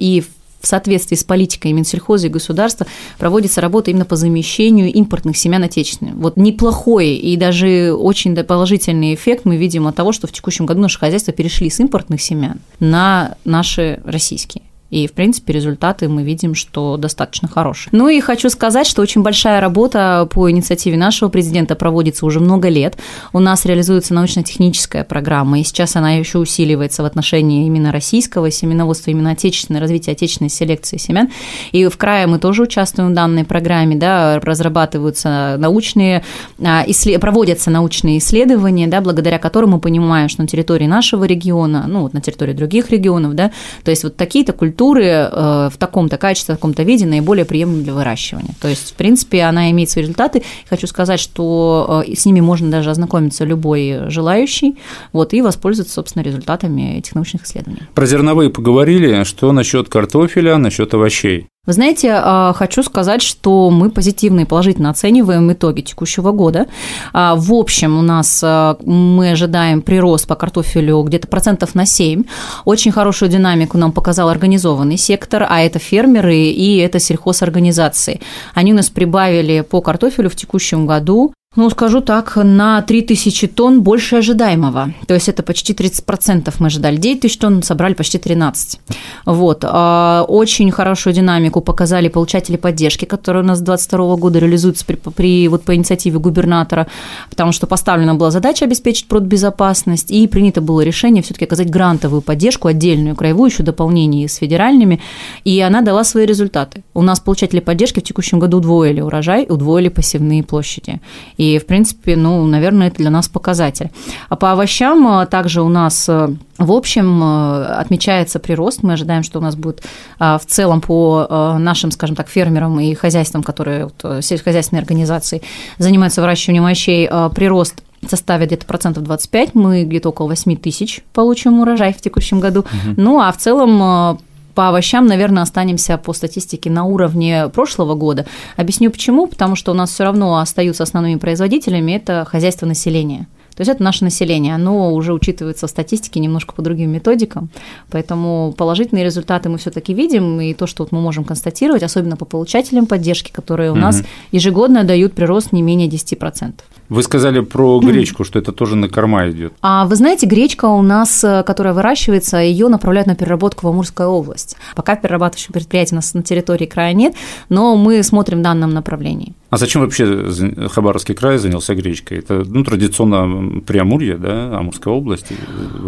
и 0.00 0.24
в 0.26 0.41
в 0.62 0.66
соответствии 0.66 1.16
с 1.16 1.24
политикой 1.24 1.72
Минсельхоза 1.72 2.28
и 2.28 2.30
государства 2.30 2.86
проводится 3.18 3.60
работа 3.60 3.90
именно 3.90 4.04
по 4.04 4.16
замещению 4.16 4.92
импортных 4.92 5.36
семян 5.36 5.64
отечественных. 5.64 6.14
Вот 6.14 6.36
неплохой 6.36 7.08
и 7.08 7.36
даже 7.36 7.92
очень 7.92 8.34
положительный 8.36 9.14
эффект 9.14 9.44
мы 9.44 9.56
видим 9.56 9.86
от 9.86 9.96
того, 9.96 10.12
что 10.12 10.26
в 10.26 10.32
текущем 10.32 10.66
году 10.66 10.80
наши 10.80 10.98
хозяйства 10.98 11.32
перешли 11.32 11.68
с 11.68 11.80
импортных 11.80 12.22
семян 12.22 12.60
на 12.78 13.36
наши 13.44 14.00
российские. 14.04 14.62
И, 14.92 15.06
в 15.06 15.12
принципе, 15.14 15.54
результаты 15.54 16.06
мы 16.06 16.22
видим, 16.22 16.54
что 16.54 16.98
достаточно 16.98 17.48
хорошие. 17.48 17.88
Ну 17.92 18.08
и 18.08 18.20
хочу 18.20 18.50
сказать, 18.50 18.86
что 18.86 19.00
очень 19.00 19.22
большая 19.22 19.58
работа 19.58 20.28
по 20.30 20.50
инициативе 20.50 20.98
нашего 20.98 21.30
президента 21.30 21.74
проводится 21.74 22.26
уже 22.26 22.40
много 22.40 22.68
лет. 22.68 22.98
У 23.32 23.38
нас 23.38 23.64
реализуется 23.64 24.12
научно-техническая 24.12 25.04
программа, 25.04 25.60
и 25.60 25.64
сейчас 25.64 25.96
она 25.96 26.12
еще 26.12 26.36
усиливается 26.36 27.02
в 27.02 27.06
отношении 27.06 27.66
именно 27.66 27.90
российского 27.90 28.50
семеноводства, 28.50 29.10
именно 29.12 29.30
отечественного 29.30 29.80
развития 29.80 30.12
отечественной 30.12 30.50
селекции 30.50 30.98
семян. 30.98 31.30
И 31.72 31.86
в 31.86 31.96
крае 31.96 32.26
мы 32.26 32.38
тоже 32.38 32.64
участвуем 32.64 33.12
в 33.12 33.14
данной 33.14 33.44
программе, 33.44 33.96
да, 33.96 34.40
разрабатываются 34.40 35.56
научные, 35.58 36.22
а, 36.62 36.84
проводятся 37.18 37.70
научные 37.70 38.18
исследования, 38.18 38.88
да, 38.88 39.00
благодаря 39.00 39.38
которым 39.38 39.70
мы 39.70 39.80
понимаем, 39.80 40.28
что 40.28 40.42
на 40.42 40.48
территории 40.48 40.86
нашего 40.86 41.24
региона, 41.24 41.86
ну, 41.88 42.02
вот 42.02 42.12
на 42.12 42.20
территории 42.20 42.52
других 42.52 42.90
регионов, 42.90 43.34
да, 43.34 43.52
то 43.84 43.90
есть 43.90 44.04
вот 44.04 44.16
такие-то 44.16 44.52
культуры 44.52 44.81
э, 44.90 45.70
в 45.72 45.76
таком-то 45.78 46.16
качестве, 46.18 46.54
в 46.54 46.58
таком-то 46.58 46.82
виде 46.82 47.06
наиболее 47.06 47.44
приемлемы 47.44 47.82
для 47.82 47.92
выращивания. 47.92 48.54
То 48.60 48.68
есть, 48.68 48.90
в 48.90 48.94
принципе, 48.94 49.42
она 49.42 49.70
имеет 49.70 49.90
свои 49.90 50.02
результаты. 50.02 50.42
Хочу 50.68 50.86
сказать, 50.86 51.20
что 51.20 52.04
э, 52.06 52.14
с 52.14 52.26
ними 52.26 52.40
можно 52.40 52.70
даже 52.70 52.90
ознакомиться 52.90 53.44
любой 53.44 54.08
желающий, 54.08 54.76
вот, 55.12 55.34
и 55.34 55.42
воспользоваться, 55.42 55.94
собственно, 55.94 56.22
результатами 56.22 56.98
этих 56.98 57.14
научных 57.14 57.44
исследований. 57.44 57.82
Про 57.94 58.06
зерновые 58.06 58.50
поговорили. 58.50 59.24
Что 59.24 59.52
насчет 59.52 59.88
картофеля, 59.88 60.56
насчет 60.56 60.92
овощей? 60.94 61.48
Вы 61.64 61.74
знаете, 61.74 62.10
а, 62.12 62.52
хочу 62.54 62.82
сказать, 62.82 63.22
что 63.22 63.70
мы 63.70 63.88
позитивно 63.88 64.40
и 64.40 64.44
положительно 64.44 64.90
оцениваем 64.90 65.52
итоги 65.52 65.82
текущего 65.82 66.32
года. 66.32 66.66
А, 67.12 67.36
в 67.36 67.52
общем, 67.54 67.96
у 67.96 68.02
нас 68.02 68.40
а, 68.42 68.76
мы 68.84 69.30
ожидаем 69.30 69.80
прирост 69.80 70.26
по 70.26 70.34
картофелю 70.34 71.00
где-то 71.04 71.28
процентов 71.28 71.76
на 71.76 71.86
7. 71.86 72.24
Очень 72.64 72.90
хорошую 72.90 73.28
динамику 73.30 73.78
нам 73.78 73.92
показал 73.92 74.28
организованный 74.28 74.96
сектор, 74.96 75.46
а 75.48 75.60
это 75.60 75.78
фермеры 75.78 76.36
и 76.36 76.78
это 76.78 76.98
сельхозорганизации. 76.98 78.20
Они 78.54 78.72
у 78.72 78.76
нас 78.76 78.90
прибавили 78.90 79.60
по 79.60 79.80
картофелю 79.80 80.30
в 80.30 80.34
текущем 80.34 80.84
году 80.88 81.32
ну, 81.54 81.68
скажу 81.68 82.00
так, 82.00 82.36
на 82.36 82.80
3000 82.80 83.48
тонн 83.48 83.82
больше 83.82 84.16
ожидаемого. 84.16 84.94
То 85.06 85.14
есть 85.14 85.28
это 85.28 85.42
почти 85.42 85.74
30% 85.74 86.54
мы 86.58 86.66
ожидали. 86.68 86.96
9 86.96 87.20
тысяч 87.20 87.36
тонн 87.36 87.62
собрали 87.62 87.92
почти 87.92 88.16
13. 88.18 88.80
Вот. 89.26 89.62
А, 89.68 90.24
очень 90.28 90.70
хорошую 90.70 91.12
динамику 91.12 91.60
показали 91.60 92.08
получатели 92.08 92.56
поддержки, 92.56 93.04
которые 93.04 93.44
у 93.44 93.46
нас 93.46 93.58
с 93.58 93.60
2022 93.60 94.16
года 94.16 94.38
реализуются 94.38 94.86
при, 94.86 94.96
при, 94.96 95.48
вот 95.48 95.64
по 95.64 95.74
инициативе 95.74 96.18
губернатора, 96.18 96.86
потому 97.28 97.52
что 97.52 97.66
поставлена 97.66 98.14
была 98.14 98.30
задача 98.30 98.64
обеспечить 98.64 99.06
продбезопасность, 99.06 100.10
и 100.10 100.26
принято 100.26 100.62
было 100.62 100.80
решение 100.80 101.22
все 101.22 101.34
таки 101.34 101.44
оказать 101.44 101.68
грантовую 101.68 102.22
поддержку, 102.22 102.68
отдельную, 102.68 103.14
краевую, 103.14 103.50
еще 103.50 103.62
дополнение 103.62 104.26
с 104.26 104.36
федеральными, 104.36 105.00
и 105.44 105.60
она 105.60 105.82
дала 105.82 106.02
свои 106.04 106.24
результаты. 106.24 106.82
У 106.94 107.02
нас 107.02 107.20
получатели 107.20 107.60
поддержки 107.60 108.00
в 108.00 108.04
текущем 108.04 108.38
году 108.38 108.56
удвоили 108.56 109.02
урожай, 109.02 109.46
удвоили 109.50 109.90
посевные 109.90 110.42
площади. 110.42 111.00
И, 111.42 111.58
в 111.58 111.66
принципе, 111.66 112.14
ну, 112.14 112.46
наверное, 112.46 112.86
это 112.86 112.98
для 112.98 113.10
нас 113.10 113.28
показатель. 113.28 113.90
А 114.28 114.36
по 114.36 114.52
овощам 114.52 115.22
э, 115.22 115.26
также 115.26 115.60
у 115.60 115.68
нас 115.68 116.08
э, 116.08 116.28
в 116.58 116.70
общем, 116.70 117.20
э, 117.20 117.64
отмечается 117.64 118.38
прирост. 118.38 118.84
Мы 118.84 118.92
ожидаем, 118.92 119.24
что 119.24 119.40
у 119.40 119.42
нас 119.42 119.56
будет 119.56 119.82
в 120.20 120.42
целом 120.46 120.80
по 120.80 121.56
нашим, 121.58 121.90
скажем 121.90 122.14
так, 122.14 122.28
фермерам 122.28 122.78
и 122.78 122.94
хозяйствам, 122.94 123.42
которые 123.42 123.90
сельскохозяйственные 124.20 124.82
организации 124.82 125.42
занимаются 125.78 126.20
выращиванием 126.20 126.64
овощей, 126.64 127.08
прирост 127.34 127.82
составит 128.06 128.48
где-то 128.48 128.66
процентов 128.66 129.02
25, 129.02 129.54
мы 129.54 129.84
где-то 129.84 130.10
около 130.10 130.28
8 130.28 130.56
тысяч 130.56 131.02
получим 131.12 131.60
урожай 131.60 131.92
в 131.92 132.00
текущем 132.00 132.38
году. 132.38 132.60
Угу. 132.60 132.94
Ну, 132.96 133.20
а 133.20 133.32
в 133.32 133.38
целом 133.38 134.18
по 134.54 134.68
овощам, 134.68 135.06
наверное, 135.06 135.42
останемся 135.42 135.98
по 135.98 136.12
статистике 136.12 136.70
на 136.70 136.84
уровне 136.84 137.48
прошлого 137.48 137.94
года. 137.94 138.26
Объясню 138.56 138.90
почему. 138.90 139.26
Потому 139.26 139.56
что 139.56 139.72
у 139.72 139.74
нас 139.74 139.90
все 139.90 140.04
равно 140.04 140.38
остаются 140.38 140.82
основными 140.82 141.18
производителями 141.18 141.92
это 141.92 142.26
хозяйство 142.28 142.66
населения. 142.66 143.26
То 143.54 143.60
есть 143.60 143.70
это 143.70 143.82
наше 143.82 144.04
население, 144.04 144.54
оно 144.54 144.94
уже 144.94 145.12
учитывается 145.12 145.66
в 145.66 145.70
статистике 145.70 146.20
немножко 146.20 146.54
по 146.54 146.62
другим 146.62 146.90
методикам, 146.90 147.50
поэтому 147.90 148.54
положительные 148.56 149.04
результаты 149.04 149.50
мы 149.50 149.58
все-таки 149.58 149.92
видим, 149.92 150.40
и 150.40 150.54
то, 150.54 150.66
что 150.66 150.84
вот 150.84 150.92
мы 150.92 151.00
можем 151.00 151.24
констатировать, 151.24 151.82
особенно 151.82 152.16
по 152.16 152.24
получателям 152.24 152.86
поддержки, 152.86 153.30
которые 153.30 153.70
у 153.70 153.74
угу. 153.74 153.82
нас 153.82 154.02
ежегодно 154.30 154.84
дают 154.84 155.12
прирост 155.12 155.52
не 155.52 155.60
менее 155.60 155.88
10%. 155.88 156.52
Вы 156.92 157.02
сказали 157.02 157.40
про 157.40 157.80
гречку, 157.80 158.22
что 158.22 158.38
это 158.38 158.52
тоже 158.52 158.76
на 158.76 158.86
корма 158.86 159.30
идет. 159.30 159.54
А 159.62 159.86
вы 159.86 159.96
знаете, 159.96 160.26
гречка 160.26 160.66
у 160.66 160.82
нас, 160.82 161.24
э, 161.24 161.42
которая 161.42 161.72
выращивается, 161.72 162.36
ее 162.36 162.68
направляют 162.68 163.06
на 163.06 163.14
переработку 163.14 163.66
в 163.66 163.70
Амурскую 163.70 164.10
область. 164.10 164.56
Пока 164.76 164.94
перерабатывающих 164.96 165.54
предприятий 165.54 165.94
у 165.94 165.96
нас 165.96 166.12
на 166.12 166.22
территории 166.22 166.66
края 166.66 166.92
нет, 166.92 167.14
но 167.48 167.76
мы 167.76 168.02
смотрим 168.02 168.40
в 168.40 168.42
данном 168.42 168.74
направлении. 168.74 169.32
А 169.52 169.58
зачем 169.58 169.82
вообще 169.82 170.30
Хабаровский 170.70 171.14
край 171.14 171.36
занялся 171.36 171.74
гречкой? 171.74 172.20
Это 172.20 172.42
ну, 172.46 172.64
традиционно 172.64 173.60
Приамурье, 173.60 174.16
да, 174.16 174.56
Амурская 174.56 174.94
область 174.94 175.26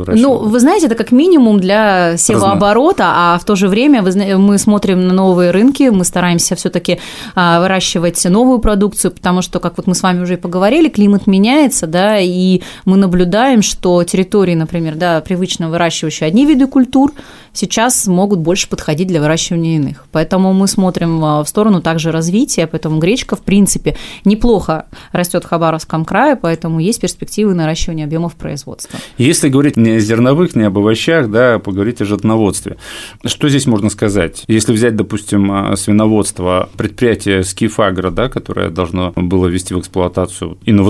Ну, 0.06 0.36
вы 0.36 0.60
знаете, 0.60 0.86
это 0.86 0.94
как 0.94 1.12
минимум 1.12 1.60
для 1.60 2.18
севооборота, 2.18 3.04
а 3.06 3.38
в 3.38 3.44
то 3.46 3.56
же 3.56 3.68
время 3.68 4.02
мы 4.02 4.58
смотрим 4.58 5.08
на 5.08 5.14
новые 5.14 5.50
рынки, 5.50 5.84
мы 5.90 6.04
стараемся 6.04 6.56
все 6.56 6.68
таки 6.68 7.00
а, 7.34 7.60
выращивать 7.60 8.22
новую 8.26 8.58
продукцию, 8.58 9.12
потому 9.12 9.40
что, 9.40 9.60
как 9.60 9.78
вот 9.78 9.86
мы 9.86 9.94
с 9.94 10.02
вами 10.02 10.22
уже 10.22 10.34
и 10.34 10.36
поговорили, 10.36 10.90
климат 10.94 11.26
меняется, 11.26 11.86
да, 11.86 12.18
и 12.18 12.62
мы 12.84 12.96
наблюдаем, 12.96 13.62
что 13.62 14.02
территории, 14.04 14.54
например, 14.54 14.94
да, 14.94 15.20
привычно 15.20 15.68
выращивающие 15.68 16.26
одни 16.26 16.46
виды 16.46 16.66
культур, 16.66 17.12
сейчас 17.52 18.06
могут 18.06 18.40
больше 18.40 18.68
подходить 18.68 19.08
для 19.08 19.20
выращивания 19.20 19.76
иных. 19.76 20.06
Поэтому 20.12 20.52
мы 20.52 20.68
смотрим 20.68 21.24
а, 21.24 21.44
в 21.44 21.48
сторону 21.48 21.80
также 21.80 22.10
развития, 22.10 22.66
поэтому 22.66 22.98
гречка, 22.98 23.36
в 23.36 23.42
принципе, 23.42 23.96
неплохо 24.24 24.86
растет 25.12 25.44
в 25.44 25.48
Хабаровском 25.48 26.04
крае, 26.04 26.36
поэтому 26.36 26.80
есть 26.80 27.00
перспективы 27.00 27.54
наращивания 27.54 28.04
объемов 28.04 28.34
производства. 28.34 28.98
Если 29.18 29.48
говорить 29.48 29.76
не 29.76 29.92
о 29.92 30.00
зерновых, 30.00 30.54
не 30.54 30.64
об 30.64 30.78
овощах, 30.78 31.30
да, 31.30 31.58
поговорить 31.58 32.00
о 32.00 32.04
животноводстве. 32.04 32.76
Что 33.24 33.48
здесь 33.48 33.66
можно 33.66 33.90
сказать? 33.90 34.44
Если 34.48 34.72
взять, 34.72 34.96
допустим, 34.96 35.50
а, 35.50 35.76
свиноводство, 35.76 36.68
предприятие 36.76 37.44
Скифагро, 37.44 38.10
да, 38.10 38.28
которое 38.28 38.70
должно 38.70 39.12
было 39.16 39.46
ввести 39.46 39.74
в 39.74 39.80
эксплуатацию 39.80 40.58
инновационную 40.64 40.83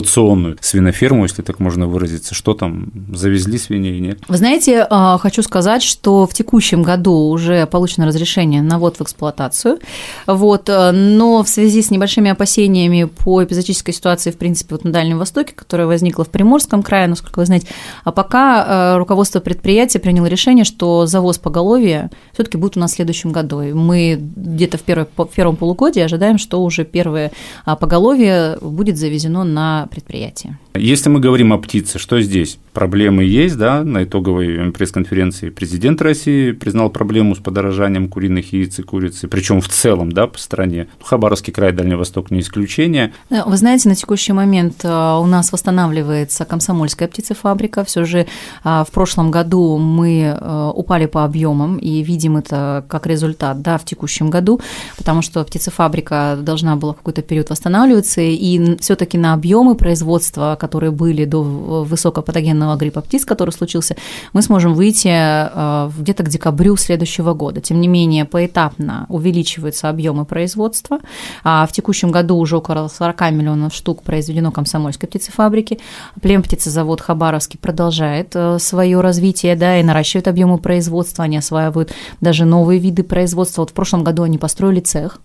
свиноферму, 0.61 1.25
если 1.25 1.43
так 1.43 1.61
можно 1.61 1.87
выразиться, 1.87 2.35
что 2.35 2.55
там, 2.55 2.91
завезли 3.13 3.59
свиней, 3.59 4.01
нет? 4.01 4.19
Вы 4.29 4.37
знаете, 4.37 4.87
а, 4.89 5.19
хочу 5.19 5.43
сказать, 5.43 5.83
что 5.83 6.27
в 6.27 6.35
текущем 6.35 6.55
текущем 6.65 6.83
году 6.83 7.31
уже 7.31 7.67
получено 7.67 8.07
разрешение 8.07 8.63
на 8.63 8.79
ввод 8.79 8.97
в 8.97 9.03
эксплуатацию. 9.03 9.79
Вот, 10.27 10.69
э, 10.69 10.93
но 10.93 11.43
в 11.43 11.49
связи 11.49 11.83
с 11.83 11.91
небольшими 11.91 12.31
опасениями 12.31 13.05
по 13.05 13.43
эпизодической 13.43 13.93
ситуации, 13.93 14.31
в 14.31 14.37
принципе, 14.37 14.75
вот 14.75 14.85
на 14.85 14.93
Дальнем 14.93 15.19
Востоке, 15.19 15.53
которая 15.53 15.87
возникла 15.87 16.25
в 16.25 16.29
Приморском 16.29 16.83
крае, 16.83 17.09
насколько 17.09 17.41
вы 17.41 17.47
знаете, 17.47 17.67
а 18.05 18.13
пока 18.13 18.95
э, 18.95 18.99
руководство 18.99 19.41
предприятия 19.41 19.99
приняло 19.99 20.27
решение, 20.27 20.65
что 20.65 21.07
завоз 21.07 21.39
поголовья 21.39 22.11
все 22.33 22.45
таки 22.45 22.57
будет 22.57 22.77
у 22.77 22.81
нас 22.81 22.93
в 22.93 22.95
следующем 22.95 23.33
году. 23.33 23.61
И 23.61 23.73
мы 23.73 24.17
где-то 24.37 24.79
в, 24.79 24.83
первой, 24.83 25.07
в 25.17 25.29
первом 25.35 25.57
полугодии 25.57 26.01
ожидаем, 26.01 26.39
что 26.39 26.63
уже 26.63 26.85
первое 26.85 27.33
а, 27.65 27.75
поголовье 27.75 28.59
будет 28.61 28.97
завезено 28.97 29.45
на 29.45 29.74
предприятие. 29.91 30.59
Если 30.75 31.09
мы 31.09 31.21
говорим 31.21 31.53
о 31.53 31.59
птице, 31.59 31.99
что 31.99 32.21
здесь? 32.21 32.59
Проблемы 32.73 33.23
есть, 33.23 33.57
да, 33.57 33.85
на 33.85 34.03
итоговой 34.03 34.73
пресс-конференции 34.73 35.51
президент 35.51 36.03
России 36.03 36.51
признал 36.51 36.91
проблему 36.91 37.37
с 37.37 37.39
подорожанием 37.39 38.09
куриных 38.09 38.53
яиц 38.53 38.81
и 38.81 38.83
курицы, 38.83 39.29
причем 39.29 39.61
в 39.61 39.69
целом, 39.69 40.11
да, 40.11 40.27
по 40.27 40.39
стране. 40.39 40.89
Хабаровский 41.01 41.53
край, 41.53 41.71
Дальний 41.71 41.95
Восток 41.95 42.33
не 42.33 42.41
исключение. 42.41 43.13
Вы 43.31 43.57
знаете, 43.57 43.89
на 43.89 43.95
текущий 43.95 44.33
момент 44.33 44.85
э, 44.85 44.89
у 44.89 45.27
нас 45.27 45.53
восстанавливается 45.53 46.45
комсомольская 46.45 47.07
птицефабрика. 47.07 47.85
Все 47.85 48.05
же 48.05 48.27
э, 48.65 48.85
в 48.87 48.91
прошлом 48.91 49.31
году 49.31 49.79
мы 49.79 50.37
э, 50.37 50.73
упали 50.75 51.07
по 51.07 51.25
объемам 51.25 51.79
и 51.79 52.03
видим 52.03 52.37
это 52.37 52.85
как 52.89 53.07
результат, 53.07 53.63
да, 53.63 53.79
в 53.79 53.85
текущем 53.85 54.31
году, 54.31 54.61
потому 54.97 55.23
что 55.23 55.45
птицефабрика 55.45 56.37
должна 56.41 56.75
была 56.75 56.95
в 56.95 56.97
какой-то 56.97 57.23
период 57.23 57.51
восстанавливаться, 57.51 58.21
и 58.21 58.77
все-таки 58.81 59.19
на 59.19 59.33
объемы 59.65 59.77
производства, 59.77 60.57
которые 60.61 60.91
были 60.91 61.25
до 61.25 61.43
высокопатогенного 61.43 62.77
гриппа 62.77 63.01
птиц, 63.01 63.25
который 63.25 63.51
случился, 63.51 63.97
мы 64.35 64.43
сможем 64.43 64.75
выйти 64.75 65.09
э, 65.11 65.91
где-то 65.99 66.23
к 66.23 66.29
декабрю 66.29 66.77
следующего 66.77 67.35
года. 67.35 67.61
Тем 67.61 67.81
не 67.81 67.89
менее, 67.89 68.25
поэтапно 68.25 69.07
увеличиваются 69.09 69.89
объемы 69.89 70.25
производства. 70.25 70.99
А 71.45 71.67
в 71.67 71.73
текущем 71.73 72.11
году 72.11 72.37
уже 72.37 72.57
около 72.57 72.89
40 72.89 73.21
миллионов 73.33 73.75
штук 73.75 74.03
произведено 74.03 74.51
комсомольской 74.51 75.09
птицефабрики. 75.09 75.79
Племптицезавод 76.21 77.01
Хабаровский 77.01 77.59
продолжает 77.59 78.33
э, 78.35 78.59
свое 78.59 79.01
развитие, 79.01 79.57
да, 79.57 79.79
и 79.79 79.83
наращивает 79.83 80.29
объемы 80.29 80.59
производства, 80.59 81.25
они 81.25 81.39
осваивают 81.39 81.93
даже 82.21 82.45
новые 82.45 82.79
виды 82.79 83.03
производства. 83.03 83.63
Вот 83.63 83.71
в 83.71 83.75
прошлом 83.75 84.05
году 84.05 84.25
они 84.25 84.39
построили 84.39 84.81
цех, 84.81 85.21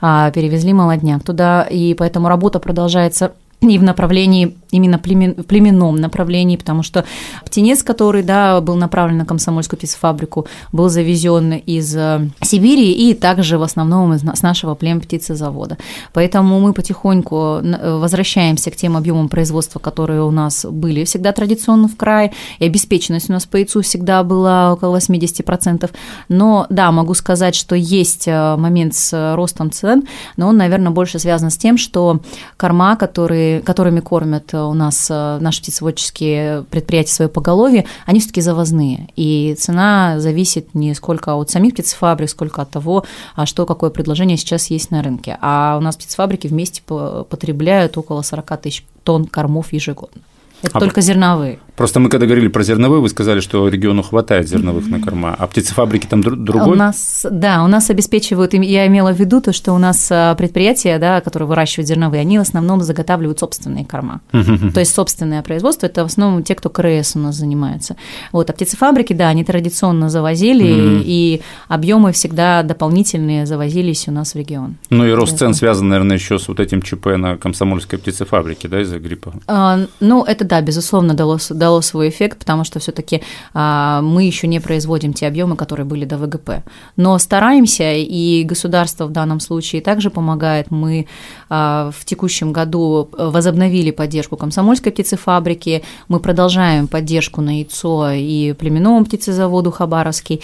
а, 0.00 0.30
перевезли 0.30 0.72
молодняк 0.72 1.22
туда, 1.22 1.62
и 1.62 1.94
поэтому 1.94 2.28
работа 2.28 2.58
продолжается 2.58 3.32
и 3.70 3.78
в 3.78 3.82
направлении 3.82 4.56
именно 4.72 4.98
племен, 4.98 5.34
в 5.36 5.44
племенном 5.44 5.96
направлении, 5.96 6.56
потому 6.56 6.82
что 6.82 7.04
птенец, 7.44 7.82
который 7.82 8.22
да, 8.22 8.60
был 8.60 8.74
направлен 8.74 9.18
на 9.18 9.24
комсомольскую 9.24 9.78
птицефабрику, 9.78 10.46
был 10.72 10.88
завезен 10.88 11.52
из 11.52 11.94
э, 11.94 12.28
Сибири 12.40 12.90
и 12.90 13.14
также 13.14 13.58
в 13.58 13.62
основном 13.62 14.12
с 14.14 14.42
нашего 14.42 14.74
плем 14.74 15.00
птицезавода. 15.00 15.76
Поэтому 16.12 16.58
мы 16.58 16.72
потихоньку 16.72 17.60
э, 17.62 17.98
возвращаемся 17.98 18.70
к 18.70 18.76
тем 18.76 18.96
объемам 18.96 19.28
производства, 19.28 19.78
которые 19.78 20.22
у 20.24 20.30
нас 20.30 20.66
были 20.68 21.04
всегда 21.04 21.32
традиционно 21.32 21.88
в 21.88 21.96
крае, 21.96 22.32
и 22.58 22.64
обеспеченность 22.64 23.28
у 23.28 23.32
нас 23.32 23.46
по 23.46 23.56
яйцу 23.56 23.82
всегда 23.82 24.22
была 24.24 24.72
около 24.72 24.96
80%. 24.96 25.90
Но 26.28 26.66
да, 26.70 26.90
могу 26.90 27.14
сказать, 27.14 27.54
что 27.54 27.76
есть 27.76 28.26
э, 28.26 28.56
момент 28.56 28.94
с 28.94 29.34
ростом 29.34 29.70
цен, 29.70 30.04
но 30.36 30.48
он, 30.48 30.56
наверное, 30.56 30.90
больше 30.90 31.18
связан 31.18 31.50
с 31.50 31.58
тем, 31.58 31.76
что 31.76 32.20
корма, 32.56 32.96
которые, 32.96 33.60
которыми 33.60 34.00
кормят 34.00 34.50
у 34.64 34.74
нас 34.74 35.08
э, 35.10 35.38
наши 35.40 35.60
птицеводческие 35.62 36.64
предприятия 36.64 37.12
свое 37.12 37.28
поголовье, 37.28 37.86
они 38.06 38.20
все-таки 38.20 38.40
завозные. 38.40 39.08
И 39.16 39.54
цена 39.58 40.18
зависит 40.18 40.74
не 40.74 40.94
сколько 40.94 41.34
от 41.34 41.50
самих 41.50 41.74
птицефабрик, 41.74 42.30
сколько 42.30 42.62
от 42.62 42.70
того, 42.70 43.04
а 43.34 43.46
что 43.46 43.66
какое 43.66 43.90
предложение 43.90 44.36
сейчас 44.36 44.68
есть 44.68 44.90
на 44.90 45.02
рынке. 45.02 45.38
А 45.40 45.76
у 45.78 45.82
нас 45.82 45.96
птицефабрики 45.96 46.46
вместе 46.46 46.82
потребляют 46.82 47.96
около 47.98 48.22
40 48.22 48.60
тысяч 48.60 48.84
тонн 49.04 49.26
кормов 49.26 49.72
ежегодно. 49.72 50.22
Это 50.62 50.78
а 50.78 50.80
только 50.80 51.00
зерновые. 51.00 51.58
Просто 51.76 52.00
мы 52.00 52.10
когда 52.10 52.26
говорили 52.26 52.48
про 52.48 52.62
зерновые, 52.62 53.00
вы 53.00 53.08
сказали, 53.08 53.40
что 53.40 53.66
региону 53.68 54.02
хватает 54.02 54.48
зерновых 54.48 54.86
на 54.88 55.00
корма, 55.00 55.34
а 55.38 55.46
птицефабрики 55.46 56.06
там 56.06 56.22
другой? 56.22 56.72
У 56.72 56.74
нас, 56.74 57.26
да, 57.30 57.64
у 57.64 57.66
нас 57.66 57.88
обеспечивают, 57.90 58.54
я 58.54 58.86
имела 58.86 59.12
в 59.12 59.18
виду 59.18 59.40
то, 59.40 59.52
что 59.52 59.72
у 59.72 59.78
нас 59.78 60.08
а, 60.10 60.34
предприятия, 60.34 60.98
да, 60.98 61.20
которые 61.20 61.48
выращивают 61.48 61.88
зерновые, 61.88 62.20
они 62.20 62.38
в 62.38 62.42
основном 62.42 62.82
заготавливают 62.82 63.38
собственные 63.38 63.84
корма. 63.84 64.20
То 64.30 64.80
есть 64.80 64.94
собственное 64.94 65.42
производство– 65.42 65.86
это 65.88 66.02
в 66.02 66.06
основном 66.06 66.42
те, 66.42 66.54
кто 66.54 66.68
КРС 66.68 67.16
у 67.16 67.18
нас 67.18 67.36
занимается. 67.36 67.96
Вот, 68.32 68.50
а 68.50 68.52
птицефабрики, 68.52 69.12
да, 69.12 69.28
они 69.28 69.44
традиционно 69.44 70.10
завозили, 70.10 71.02
и 71.04 71.40
объемы 71.68 72.12
всегда 72.12 72.62
дополнительные 72.62 73.46
завозились 73.46 74.08
у 74.08 74.12
нас 74.12 74.34
в 74.34 74.36
регион. 74.36 74.76
Ну 74.90 75.06
и 75.06 75.12
рост 75.12 75.38
цен 75.38 75.54
связан, 75.54 75.88
наверное, 75.88 76.16
еще 76.16 76.38
с 76.38 76.48
вот 76.48 76.60
этим 76.60 76.82
ЧП 76.82 77.06
на 77.16 77.36
комсомольской 77.36 77.98
птицефабрике, 77.98 78.68
да, 78.68 78.82
из-за 78.82 78.98
гриппа? 78.98 79.32
А, 79.46 79.80
ну, 80.00 80.24
это 80.24 80.44
да, 80.44 80.60
безусловно, 80.60 81.14
дало, 81.14 81.38
дало 81.62 81.80
свой 81.80 82.08
эффект, 82.08 82.38
потому 82.38 82.64
что 82.64 82.80
все-таки 82.80 83.22
а, 83.54 84.02
мы 84.02 84.24
еще 84.24 84.48
не 84.48 84.60
производим 84.60 85.12
те 85.12 85.28
объемы, 85.28 85.54
которые 85.54 85.86
были 85.86 86.04
до 86.04 86.18
ВГП. 86.18 86.64
Но 86.96 87.16
стараемся, 87.18 87.92
и 87.94 88.42
государство 88.42 89.06
в 89.06 89.12
данном 89.12 89.38
случае 89.38 89.80
также 89.80 90.10
помогает. 90.10 90.72
Мы 90.72 91.06
а, 91.48 91.92
в 91.96 92.04
текущем 92.04 92.52
году 92.52 93.08
возобновили 93.12 93.92
поддержку 93.92 94.36
комсомольской 94.36 94.90
птицефабрики, 94.90 95.84
мы 96.08 96.18
продолжаем 96.18 96.88
поддержку 96.88 97.40
на 97.40 97.58
яйцо 97.58 98.10
и 98.10 98.54
племенному 98.54 99.04
птицезаводу 99.04 99.70
Хабаровский. 99.70 100.40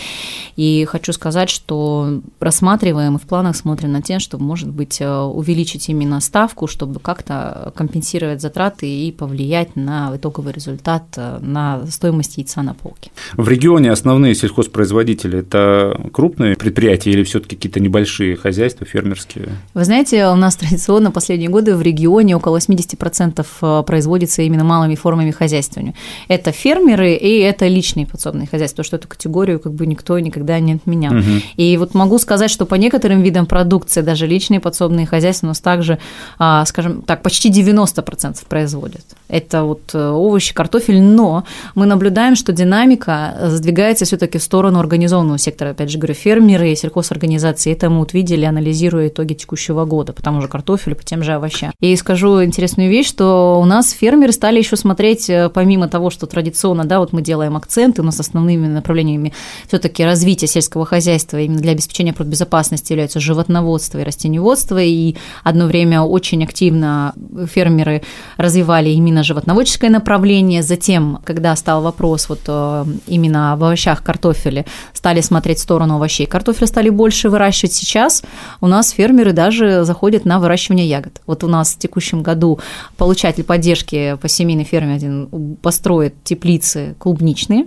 И 0.55 0.87
хочу 0.89 1.13
сказать, 1.13 1.51
что 1.51 2.21
рассматриваем 2.39 3.17
и 3.17 3.19
в 3.19 3.23
планах 3.23 3.57
смотрим 3.57 3.91
на 3.91 4.03
тем, 4.03 4.21
чтобы, 4.21 4.45
может 4.45 4.69
быть, 4.69 5.01
увеличить 5.01 5.89
именно 5.89 6.21
ставку, 6.21 6.69
чтобы 6.69 7.01
как-то 7.01 7.73
компенсировать 7.75 8.41
затраты 8.41 8.87
и 8.87 9.11
повлиять 9.11 9.75
на 9.75 10.13
итоговый 10.15 10.53
результат, 10.53 11.08
на 11.17 11.87
стоимость 11.91 12.39
яйца 12.39 12.63
на 12.63 12.75
полке. 12.75 13.11
В 13.37 13.49
регионе 13.49 13.91
основные 13.91 14.35
сельхозпроизводители– 14.35 15.39
это 15.41 16.01
крупные 16.13 16.57
предприятия 16.57 17.11
или 17.11 17.23
все 17.25 17.41
таки 17.41 17.57
какие-то 17.57 17.81
небольшие 17.81 18.37
хозяйства, 18.37 18.87
фермерские? 18.87 19.49
Вы 19.75 19.85
знаете, 19.85 20.27
у 20.29 20.37
нас 20.37 20.57
традиционно 20.57 21.11
последние 21.11 21.51
годы 21.51 21.75
в 21.75 21.83
регионе 21.83 22.37
около 22.37 22.59
80% 22.59 23.47
э, 23.61 23.83
производится 23.85 24.43
именно 24.43 24.65
малыми 24.65 24.95
формами 24.95 25.31
хозяйствования. 25.31 25.95
Это 26.29 26.53
фермеры 26.53 27.15
и 27.15 27.39
это 27.41 27.67
личные 27.67 28.07
подсобные 28.07 28.47
хозяйства, 28.47 28.85
что 28.85 28.97
эту 28.97 29.09
категорию 29.09 29.61
как 29.61 29.75
бы 29.75 29.87
никто 29.87 30.19
никогда 30.19 30.59
не 30.61 30.75
отменял. 30.75 31.15
Угу. 31.15 31.25
И 31.57 31.77
вот 31.77 31.95
могу 31.95 32.19
сказать, 32.19 32.51
что 32.51 32.67
по 32.67 32.77
некоторым 32.77 33.23
видам 33.23 33.47
продукции 33.47 34.01
даже 34.01 34.27
личные 34.27 34.61
подсобные 34.61 35.07
хозяйства 35.07 35.47
у 35.47 35.49
нас 35.49 35.61
также, 35.61 35.99
а, 36.39 36.65
скажем 36.65 37.03
так, 37.03 37.23
почти 37.23 37.51
90% 37.51 38.45
производят. 38.49 39.05
Это 39.29 39.65
вот 39.65 39.95
Э, 39.99 40.11
овощи, 40.11 40.55
картофель, 40.55 40.98
но 41.01 41.45
мы 41.75 41.87
наблюдаем, 41.87 42.37
что 42.37 42.53
динамика 42.53 43.35
сдвигается 43.45 44.05
все-таки 44.05 44.39
в 44.39 44.43
сторону 44.43 44.79
организованного 44.79 45.39
сектора. 45.39 45.71
Опять 45.71 45.91
же 45.91 45.99
говорю, 45.99 46.15
фермеры 46.15 46.73
и 46.73 46.77
сельхозорганизации. 46.77 47.73
Это 47.73 47.91
мы 47.91 48.01
вот 48.01 48.13
видели, 48.13 48.45
анализируя 48.45 49.09
итоги 49.09 49.35
текущего 49.35 49.85
года, 49.85 50.13
по 50.13 50.23
тому 50.23 50.41
же 50.41 50.49
картофелю, 50.49 50.97
по 50.97 51.05
тем 51.05 51.23
же 51.23 51.33
овощам. 51.33 51.73
И 51.81 51.95
скажу 51.97 52.43
интересную 52.45 52.91
вещь, 52.91 53.09
что 53.09 53.59
у 53.61 53.65
нас 53.65 53.91
фермеры 53.91 54.33
стали 54.33 54.59
еще 54.59 54.77
смотреть, 54.77 55.31
э, 55.31 55.51
помимо 55.53 55.89
того, 55.89 56.11
что 56.11 56.27
традиционно, 56.27 56.85
да, 56.85 57.01
вот 57.01 57.13
мы 57.13 57.23
делаем 57.23 57.57
акценты, 57.57 58.03
у 58.03 58.05
нас 58.05 58.21
основными 58.21 58.67
направлениями 58.67 59.33
все-таки 59.67 60.05
развития 60.05 60.47
сельского 60.47 60.85
хозяйства 60.87 61.39
именно 61.39 61.61
для 61.61 61.73
обеспечения 61.73 62.13
продбезопасности 62.13 62.93
являются 62.93 63.21
животноводство 63.21 63.99
и 63.99 64.05
растениеводство, 64.05 64.79
и 64.83 65.17
одно 65.45 65.67
время 65.67 66.03
очень 66.03 66.43
активно 66.45 67.15
фермеры 67.47 68.03
развивали 68.37 68.91
именно 68.91 69.23
животноводческое 69.23 69.91
направление. 69.91 70.63
Затем, 70.63 70.88
когда 71.25 71.55
стал 71.57 71.83
вопрос 71.83 72.29
вот 72.29 72.41
э, 72.47 72.85
именно 73.07 73.53
об 73.53 73.63
овощах, 73.63 74.03
картофеле, 74.03 74.65
стали 74.93 75.21
смотреть 75.21 75.59
в 75.59 75.63
сторону 75.63 75.97
овощей. 75.97 76.27
Картофеля 76.27 76.67
стали 76.67 76.89
больше 76.89 77.29
выращивать 77.29 77.73
сейчас. 77.73 78.23
У 78.61 78.67
нас 78.67 78.91
фермеры 78.91 79.33
даже 79.33 79.85
заходят 79.85 80.25
на 80.25 80.39
выращивание 80.39 80.89
ягод. 80.89 81.21
Вот 81.27 81.45
у 81.45 81.49
нас 81.49 81.75
в 81.75 81.79
текущем 81.79 82.23
году 82.23 82.59
получатель 82.97 83.45
поддержки 83.45 84.17
по 84.21 84.29
семейной 84.29 84.65
ферме 84.65 84.95
один 84.95 85.57
построит 85.61 86.15
теплицы 86.25 86.95
клубничные. 86.99 87.67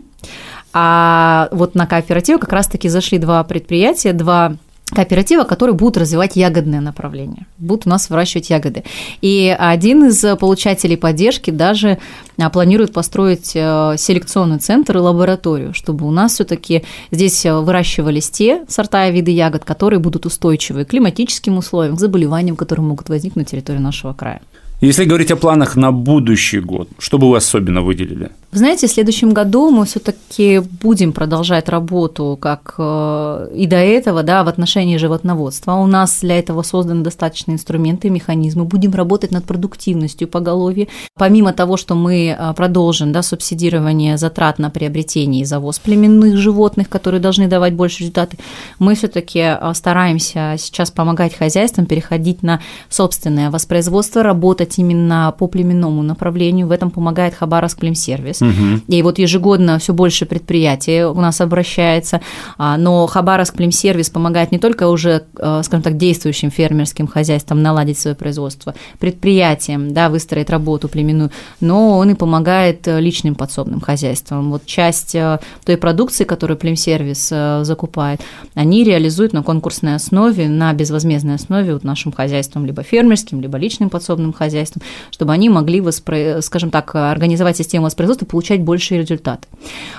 А 0.73 1.49
вот 1.51 1.75
на 1.75 1.85
кооператив 1.85 2.39
как 2.39 2.53
раз-таки 2.53 2.89
зашли 2.89 3.17
два 3.17 3.43
предприятия, 3.43 4.13
два 4.13 4.55
кооператива, 4.93 5.43
которые 5.43 5.75
будут 5.75 5.97
развивать 5.97 6.35
ягодное 6.35 6.81
направление, 6.81 7.45
будут 7.57 7.87
у 7.87 7.89
нас 7.89 8.09
выращивать 8.09 8.49
ягоды. 8.49 8.83
И 9.21 9.55
один 9.57 10.05
из 10.05 10.23
получателей 10.37 10.97
поддержки 10.97 11.51
даже 11.51 11.97
а, 12.37 12.49
планирует 12.49 12.93
построить 12.93 13.51
э, 13.55 13.95
селекционный 13.97 14.59
центр 14.59 14.97
и 14.97 14.99
лабораторию, 14.99 15.73
чтобы 15.73 16.05
у 16.05 16.11
нас 16.11 16.33
все 16.33 16.43
таки 16.43 16.83
здесь 17.11 17.45
выращивались 17.45 18.29
те 18.29 18.63
сорта 18.67 19.07
и 19.07 19.11
виды 19.11 19.31
ягод, 19.31 19.63
которые 19.63 19.99
будут 19.99 20.25
устойчивы 20.25 20.85
к 20.85 20.89
климатическим 20.89 21.57
условиям, 21.57 21.95
к 21.95 21.99
заболеваниям, 21.99 22.55
которые 22.55 22.85
могут 22.85 23.09
возникнуть 23.09 23.45
на 23.45 23.45
территории 23.45 23.79
нашего 23.79 24.13
края. 24.13 24.41
Если 24.81 25.05
говорить 25.05 25.31
о 25.31 25.35
планах 25.35 25.75
на 25.75 25.91
будущий 25.91 26.59
год, 26.59 26.89
что 26.97 27.17
бы 27.17 27.29
вы 27.29 27.37
особенно 27.37 27.81
выделили? 27.81 28.31
Вы 28.51 28.57
знаете, 28.57 28.87
в 28.87 28.91
следующем 28.91 29.31
году 29.31 29.69
мы 29.69 29.85
все-таки 29.85 30.59
будем 30.59 31.13
продолжать 31.13 31.69
работу, 31.69 32.37
как 32.39 32.75
э, 32.77 33.49
и 33.55 33.65
до 33.65 33.77
этого, 33.77 34.23
да, 34.23 34.43
в 34.43 34.49
отношении 34.49 34.97
животноводства. 34.97 35.75
У 35.75 35.85
нас 35.85 36.19
для 36.19 36.37
этого 36.37 36.61
созданы 36.61 37.01
достаточные 37.01 37.55
инструменты, 37.55 38.09
механизмы. 38.09 38.65
Будем 38.65 38.91
работать 38.91 39.31
над 39.31 39.45
продуктивностью 39.45 40.27
поголовья. 40.27 40.89
Помимо 41.17 41.53
того, 41.53 41.77
что 41.77 41.95
мы 41.95 42.35
э, 42.37 42.53
продолжим 42.53 43.13
да, 43.13 43.21
субсидирование 43.23 44.17
затрат 44.17 44.59
на 44.59 44.69
приобретение 44.69 45.43
и 45.43 45.45
завоз 45.45 45.79
племенных 45.79 46.35
животных, 46.35 46.89
которые 46.89 47.21
должны 47.21 47.47
давать 47.47 47.73
больше 47.73 47.99
результаты, 47.99 48.37
мы 48.79 48.95
все-таки 48.95 49.39
э, 49.39 49.73
стараемся 49.73 50.55
сейчас 50.57 50.91
помогать 50.91 51.33
хозяйствам 51.33 51.85
переходить 51.85 52.43
на 52.43 52.59
собственное 52.89 53.49
воспроизводство, 53.49 54.23
работать 54.23 54.77
именно 54.77 55.33
по 55.39 55.47
племенному 55.47 56.03
направлению. 56.03 56.67
В 56.67 56.71
этом 56.71 56.91
помогает 56.91 57.33
Хабаровск 57.33 57.79
Племсервис. 57.79 58.40
Угу. 58.41 58.81
И 58.87 59.01
вот 59.03 59.19
ежегодно 59.19 59.77
все 59.79 59.93
больше 59.93 60.25
предприятий 60.25 61.03
у 61.03 61.13
нас 61.13 61.41
обращается. 61.41 62.21
А, 62.57 62.77
но 62.77 63.05
Хабаровск 63.07 63.55
Племсервис 63.55 64.09
помогает 64.09 64.51
не 64.51 64.59
только 64.59 64.87
уже, 64.87 65.23
э, 65.37 65.61
скажем 65.63 65.83
так, 65.83 65.97
действующим 65.97 66.49
фермерским 66.49 67.07
хозяйствам 67.07 67.61
наладить 67.61 67.99
свое 67.99 68.15
производство, 68.15 68.73
предприятиям, 68.99 69.93
да, 69.93 70.09
выстроить 70.09 70.49
работу 70.49 70.87
племенную, 70.87 71.31
но 71.59 71.97
он 71.97 72.09
и 72.09 72.13
помогает 72.15 72.87
э, 72.87 72.99
личным 72.99 73.35
подсобным 73.35 73.79
хозяйствам. 73.79 74.51
Вот 74.51 74.65
часть 74.65 75.15
э, 75.15 75.39
той 75.65 75.77
продукции, 75.77 76.23
которую 76.23 76.57
Племсервис 76.57 77.31
закупает, 77.65 78.21
они 78.55 78.83
реализуют 78.83 79.33
на 79.33 79.43
конкурсной 79.43 79.95
основе, 79.95 80.49
на 80.49 80.73
безвозмездной 80.73 81.35
основе 81.35 81.73
вот 81.73 81.83
нашим 81.83 82.11
хозяйствам, 82.11 82.65
либо 82.65 82.83
фермерским, 82.83 83.41
либо 83.41 83.57
личным 83.57 83.89
подсобным 83.89 84.33
хозяйствам, 84.33 84.81
чтобы 85.11 85.33
они 85.33 85.49
могли, 85.49 85.81
воспро... 85.81 86.41
скажем 86.41 86.71
так, 86.71 86.95
организовать 86.95 87.57
систему 87.57 87.85
воспроизводства 87.85 88.25
получать 88.31 88.63
большие 88.63 89.01
результаты. 89.01 89.47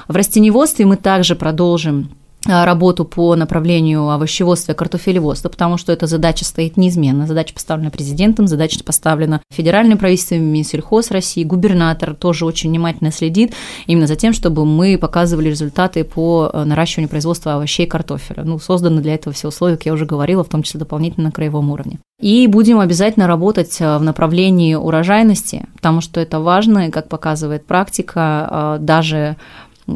В 0.08 0.16
растеневодстве 0.16 0.86
мы 0.86 0.96
также 0.96 1.36
продолжим 1.36 2.10
а, 2.48 2.64
работу 2.64 3.04
по 3.04 3.36
направлению 3.36 4.08
овощеводства 4.08 4.72
и 4.72 4.74
картофелеводства, 4.74 5.48
потому 5.48 5.76
что 5.76 5.92
эта 5.92 6.08
задача 6.08 6.44
стоит 6.44 6.76
неизменно. 6.76 7.26
Задача 7.28 7.54
поставлена 7.54 7.90
президентом, 7.90 8.48
задача 8.48 8.82
поставлена 8.82 9.42
федеральным 9.54 9.96
правительством, 9.96 10.42
Минсельхоз 10.42 11.12
России, 11.12 11.44
губернатор 11.44 12.14
тоже 12.16 12.44
очень 12.44 12.70
внимательно 12.70 13.12
следит 13.12 13.54
именно 13.86 14.08
за 14.08 14.16
тем, 14.16 14.32
чтобы 14.32 14.64
мы 14.64 14.98
показывали 14.98 15.50
результаты 15.50 16.02
по 16.02 16.50
э, 16.52 16.64
наращиванию 16.64 17.08
производства 17.08 17.54
овощей 17.54 17.86
и 17.86 17.88
картофеля. 17.88 18.42
Ну, 18.42 18.58
созданы 18.58 19.02
для 19.02 19.14
этого 19.14 19.32
все 19.32 19.48
условия, 19.48 19.76
как 19.76 19.86
я 19.86 19.92
уже 19.92 20.06
говорила, 20.06 20.42
в 20.42 20.48
том 20.48 20.64
числе 20.64 20.80
дополнительно 20.80 21.26
на 21.26 21.32
краевом 21.32 21.70
уровне. 21.70 22.00
И 22.22 22.46
будем 22.46 22.78
обязательно 22.78 23.26
работать 23.26 23.80
в 23.80 23.98
направлении 23.98 24.74
урожайности, 24.76 25.66
потому 25.74 26.00
что 26.00 26.20
это 26.20 26.38
важно, 26.38 26.86
и, 26.86 26.90
как 26.90 27.08
показывает 27.08 27.66
практика, 27.66 28.78
даже 28.80 29.36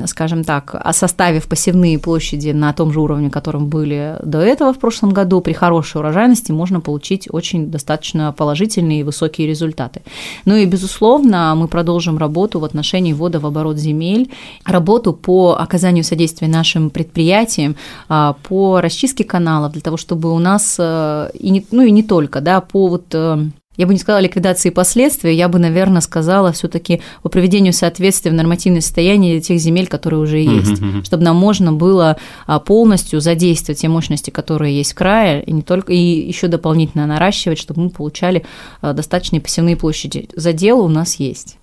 скажем 0.07 0.44
так, 0.44 0.75
составив 0.92 1.46
посевные 1.49 1.99
площади 1.99 2.51
на 2.51 2.72
том 2.72 2.92
же 2.92 3.01
уровне, 3.01 3.31
которым 3.31 3.68
были 3.68 4.18
до 4.22 4.40
этого 4.40 4.72
в 4.72 4.79
прошлом 4.79 5.11
году, 5.11 5.40
при 5.40 5.53
хорошей 5.53 5.99
урожайности 5.99 6.53
можно 6.53 6.81
получить 6.81 7.29
очень 7.31 7.70
достаточно 7.70 8.33
положительные 8.33 9.01
и 9.01 9.03
высокие 9.03 9.46
результаты. 9.46 10.03
Ну 10.44 10.57
и, 10.57 10.66
безусловно, 10.66 11.55
мы 11.57 11.68
продолжим 11.68 12.18
работу 12.18 12.61
в 12.61 12.64
отношении 12.64 13.12
ввода 13.12 13.40
в 13.40 13.46
оборот 13.46 13.77
земель, 13.79 14.31
работу 14.64 15.12
по 15.12 15.57
оказанию 15.59 16.05
содействия 16.05 16.49
нашим 16.49 16.90
предприятиям, 16.90 17.77
а, 18.09 18.35
по 18.42 18.81
расчистке 18.81 19.25
каналов, 19.25 19.72
для 19.72 19.83
того, 19.83 19.96
чтобы 19.96 20.33
у 20.33 20.38
нас, 20.38 20.77
э, 20.79 21.31
и 21.35 21.51
не, 21.51 21.64
ну 21.70 21.83
и 21.83 21.90
не 21.90 22.03
только, 22.03 22.40
да, 22.40 22.61
по 22.61 22.88
вот 22.88 23.07
э, 23.14 23.51
я 23.76 23.86
бы 23.86 23.92
не 23.92 23.98
сказала 23.98 24.20
ликвидации 24.20 24.70
последствий, 24.70 25.34
я 25.34 25.48
бы, 25.48 25.58
наверное, 25.58 26.00
сказала 26.00 26.52
все-таки 26.52 27.02
о 27.22 27.28
приведению 27.28 27.72
соответствия 27.72 28.30
в 28.30 28.34
нормативное 28.34 28.80
состояние 28.80 29.40
тех 29.40 29.58
земель, 29.58 29.86
которые 29.86 30.20
уже 30.20 30.38
есть, 30.38 30.80
uh-huh. 30.80 31.04
чтобы 31.04 31.24
нам 31.24 31.36
можно 31.36 31.72
было 31.72 32.16
а, 32.46 32.60
полностью 32.60 33.20
задействовать 33.20 33.80
те 33.80 33.88
мощности, 33.88 34.30
которые 34.30 34.76
есть 34.76 34.92
в 34.92 34.94
крае, 34.94 35.42
и 35.42 35.52
не 35.52 35.62
только 35.62 35.92
и 35.92 35.96
еще 35.96 36.48
дополнительно 36.48 37.06
наращивать, 37.06 37.58
чтобы 37.58 37.82
мы 37.82 37.90
получали 37.90 38.44
а, 38.80 38.92
достаточные 38.92 39.40
посевные 39.40 39.76
площади. 39.76 40.28
За 40.34 40.52
дело 40.52 40.82
у 40.82 40.88
нас 40.88 41.16
есть. 41.16 41.58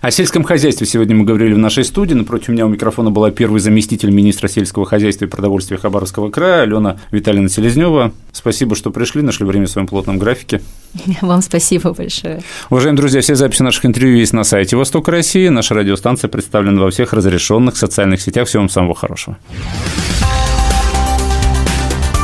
О 0.00 0.10
сельском 0.10 0.44
хозяйстве 0.44 0.86
сегодня 0.86 1.16
мы 1.16 1.24
говорили 1.24 1.54
в 1.54 1.58
нашей 1.58 1.82
студии. 1.84 2.14
Напротив 2.14 2.48
меня 2.48 2.66
у 2.66 2.68
микрофона 2.68 3.10
была 3.10 3.30
первый 3.30 3.60
заместитель 3.60 4.10
министра 4.10 4.46
сельского 4.46 4.84
хозяйства 4.86 5.24
и 5.24 5.28
продовольствия 5.28 5.78
Хабаровского 5.78 6.30
края 6.30 6.62
Алена 6.62 6.98
Витальевна 7.10 7.48
Селезнева. 7.48 8.12
Спасибо, 8.32 8.76
что 8.76 8.90
пришли, 8.90 9.22
нашли 9.22 9.46
время 9.46 9.66
в 9.66 9.70
своем 9.70 9.86
плотном 9.86 10.18
графике. 10.18 10.60
Вам 11.22 11.42
спасибо 11.42 11.92
большое. 11.92 12.42
Уважаемые 12.70 12.98
друзья, 12.98 13.20
все 13.20 13.34
записи 13.34 13.62
наших 13.62 13.86
интервью 13.86 14.16
есть 14.16 14.32
на 14.32 14.44
сайте 14.44 14.76
Восток 14.76 15.08
России. 15.08 15.48
Наша 15.48 15.74
радиостанция 15.74 16.28
представлена 16.28 16.82
во 16.82 16.90
всех 16.90 17.12
разрешенных 17.12 17.76
социальных 17.76 18.20
сетях. 18.20 18.48
Всего 18.48 18.62
вам 18.62 18.68
самого 18.68 18.94
хорошего. 18.94 19.38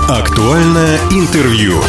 Актуальное 0.08 0.98
интервью. 1.10 1.80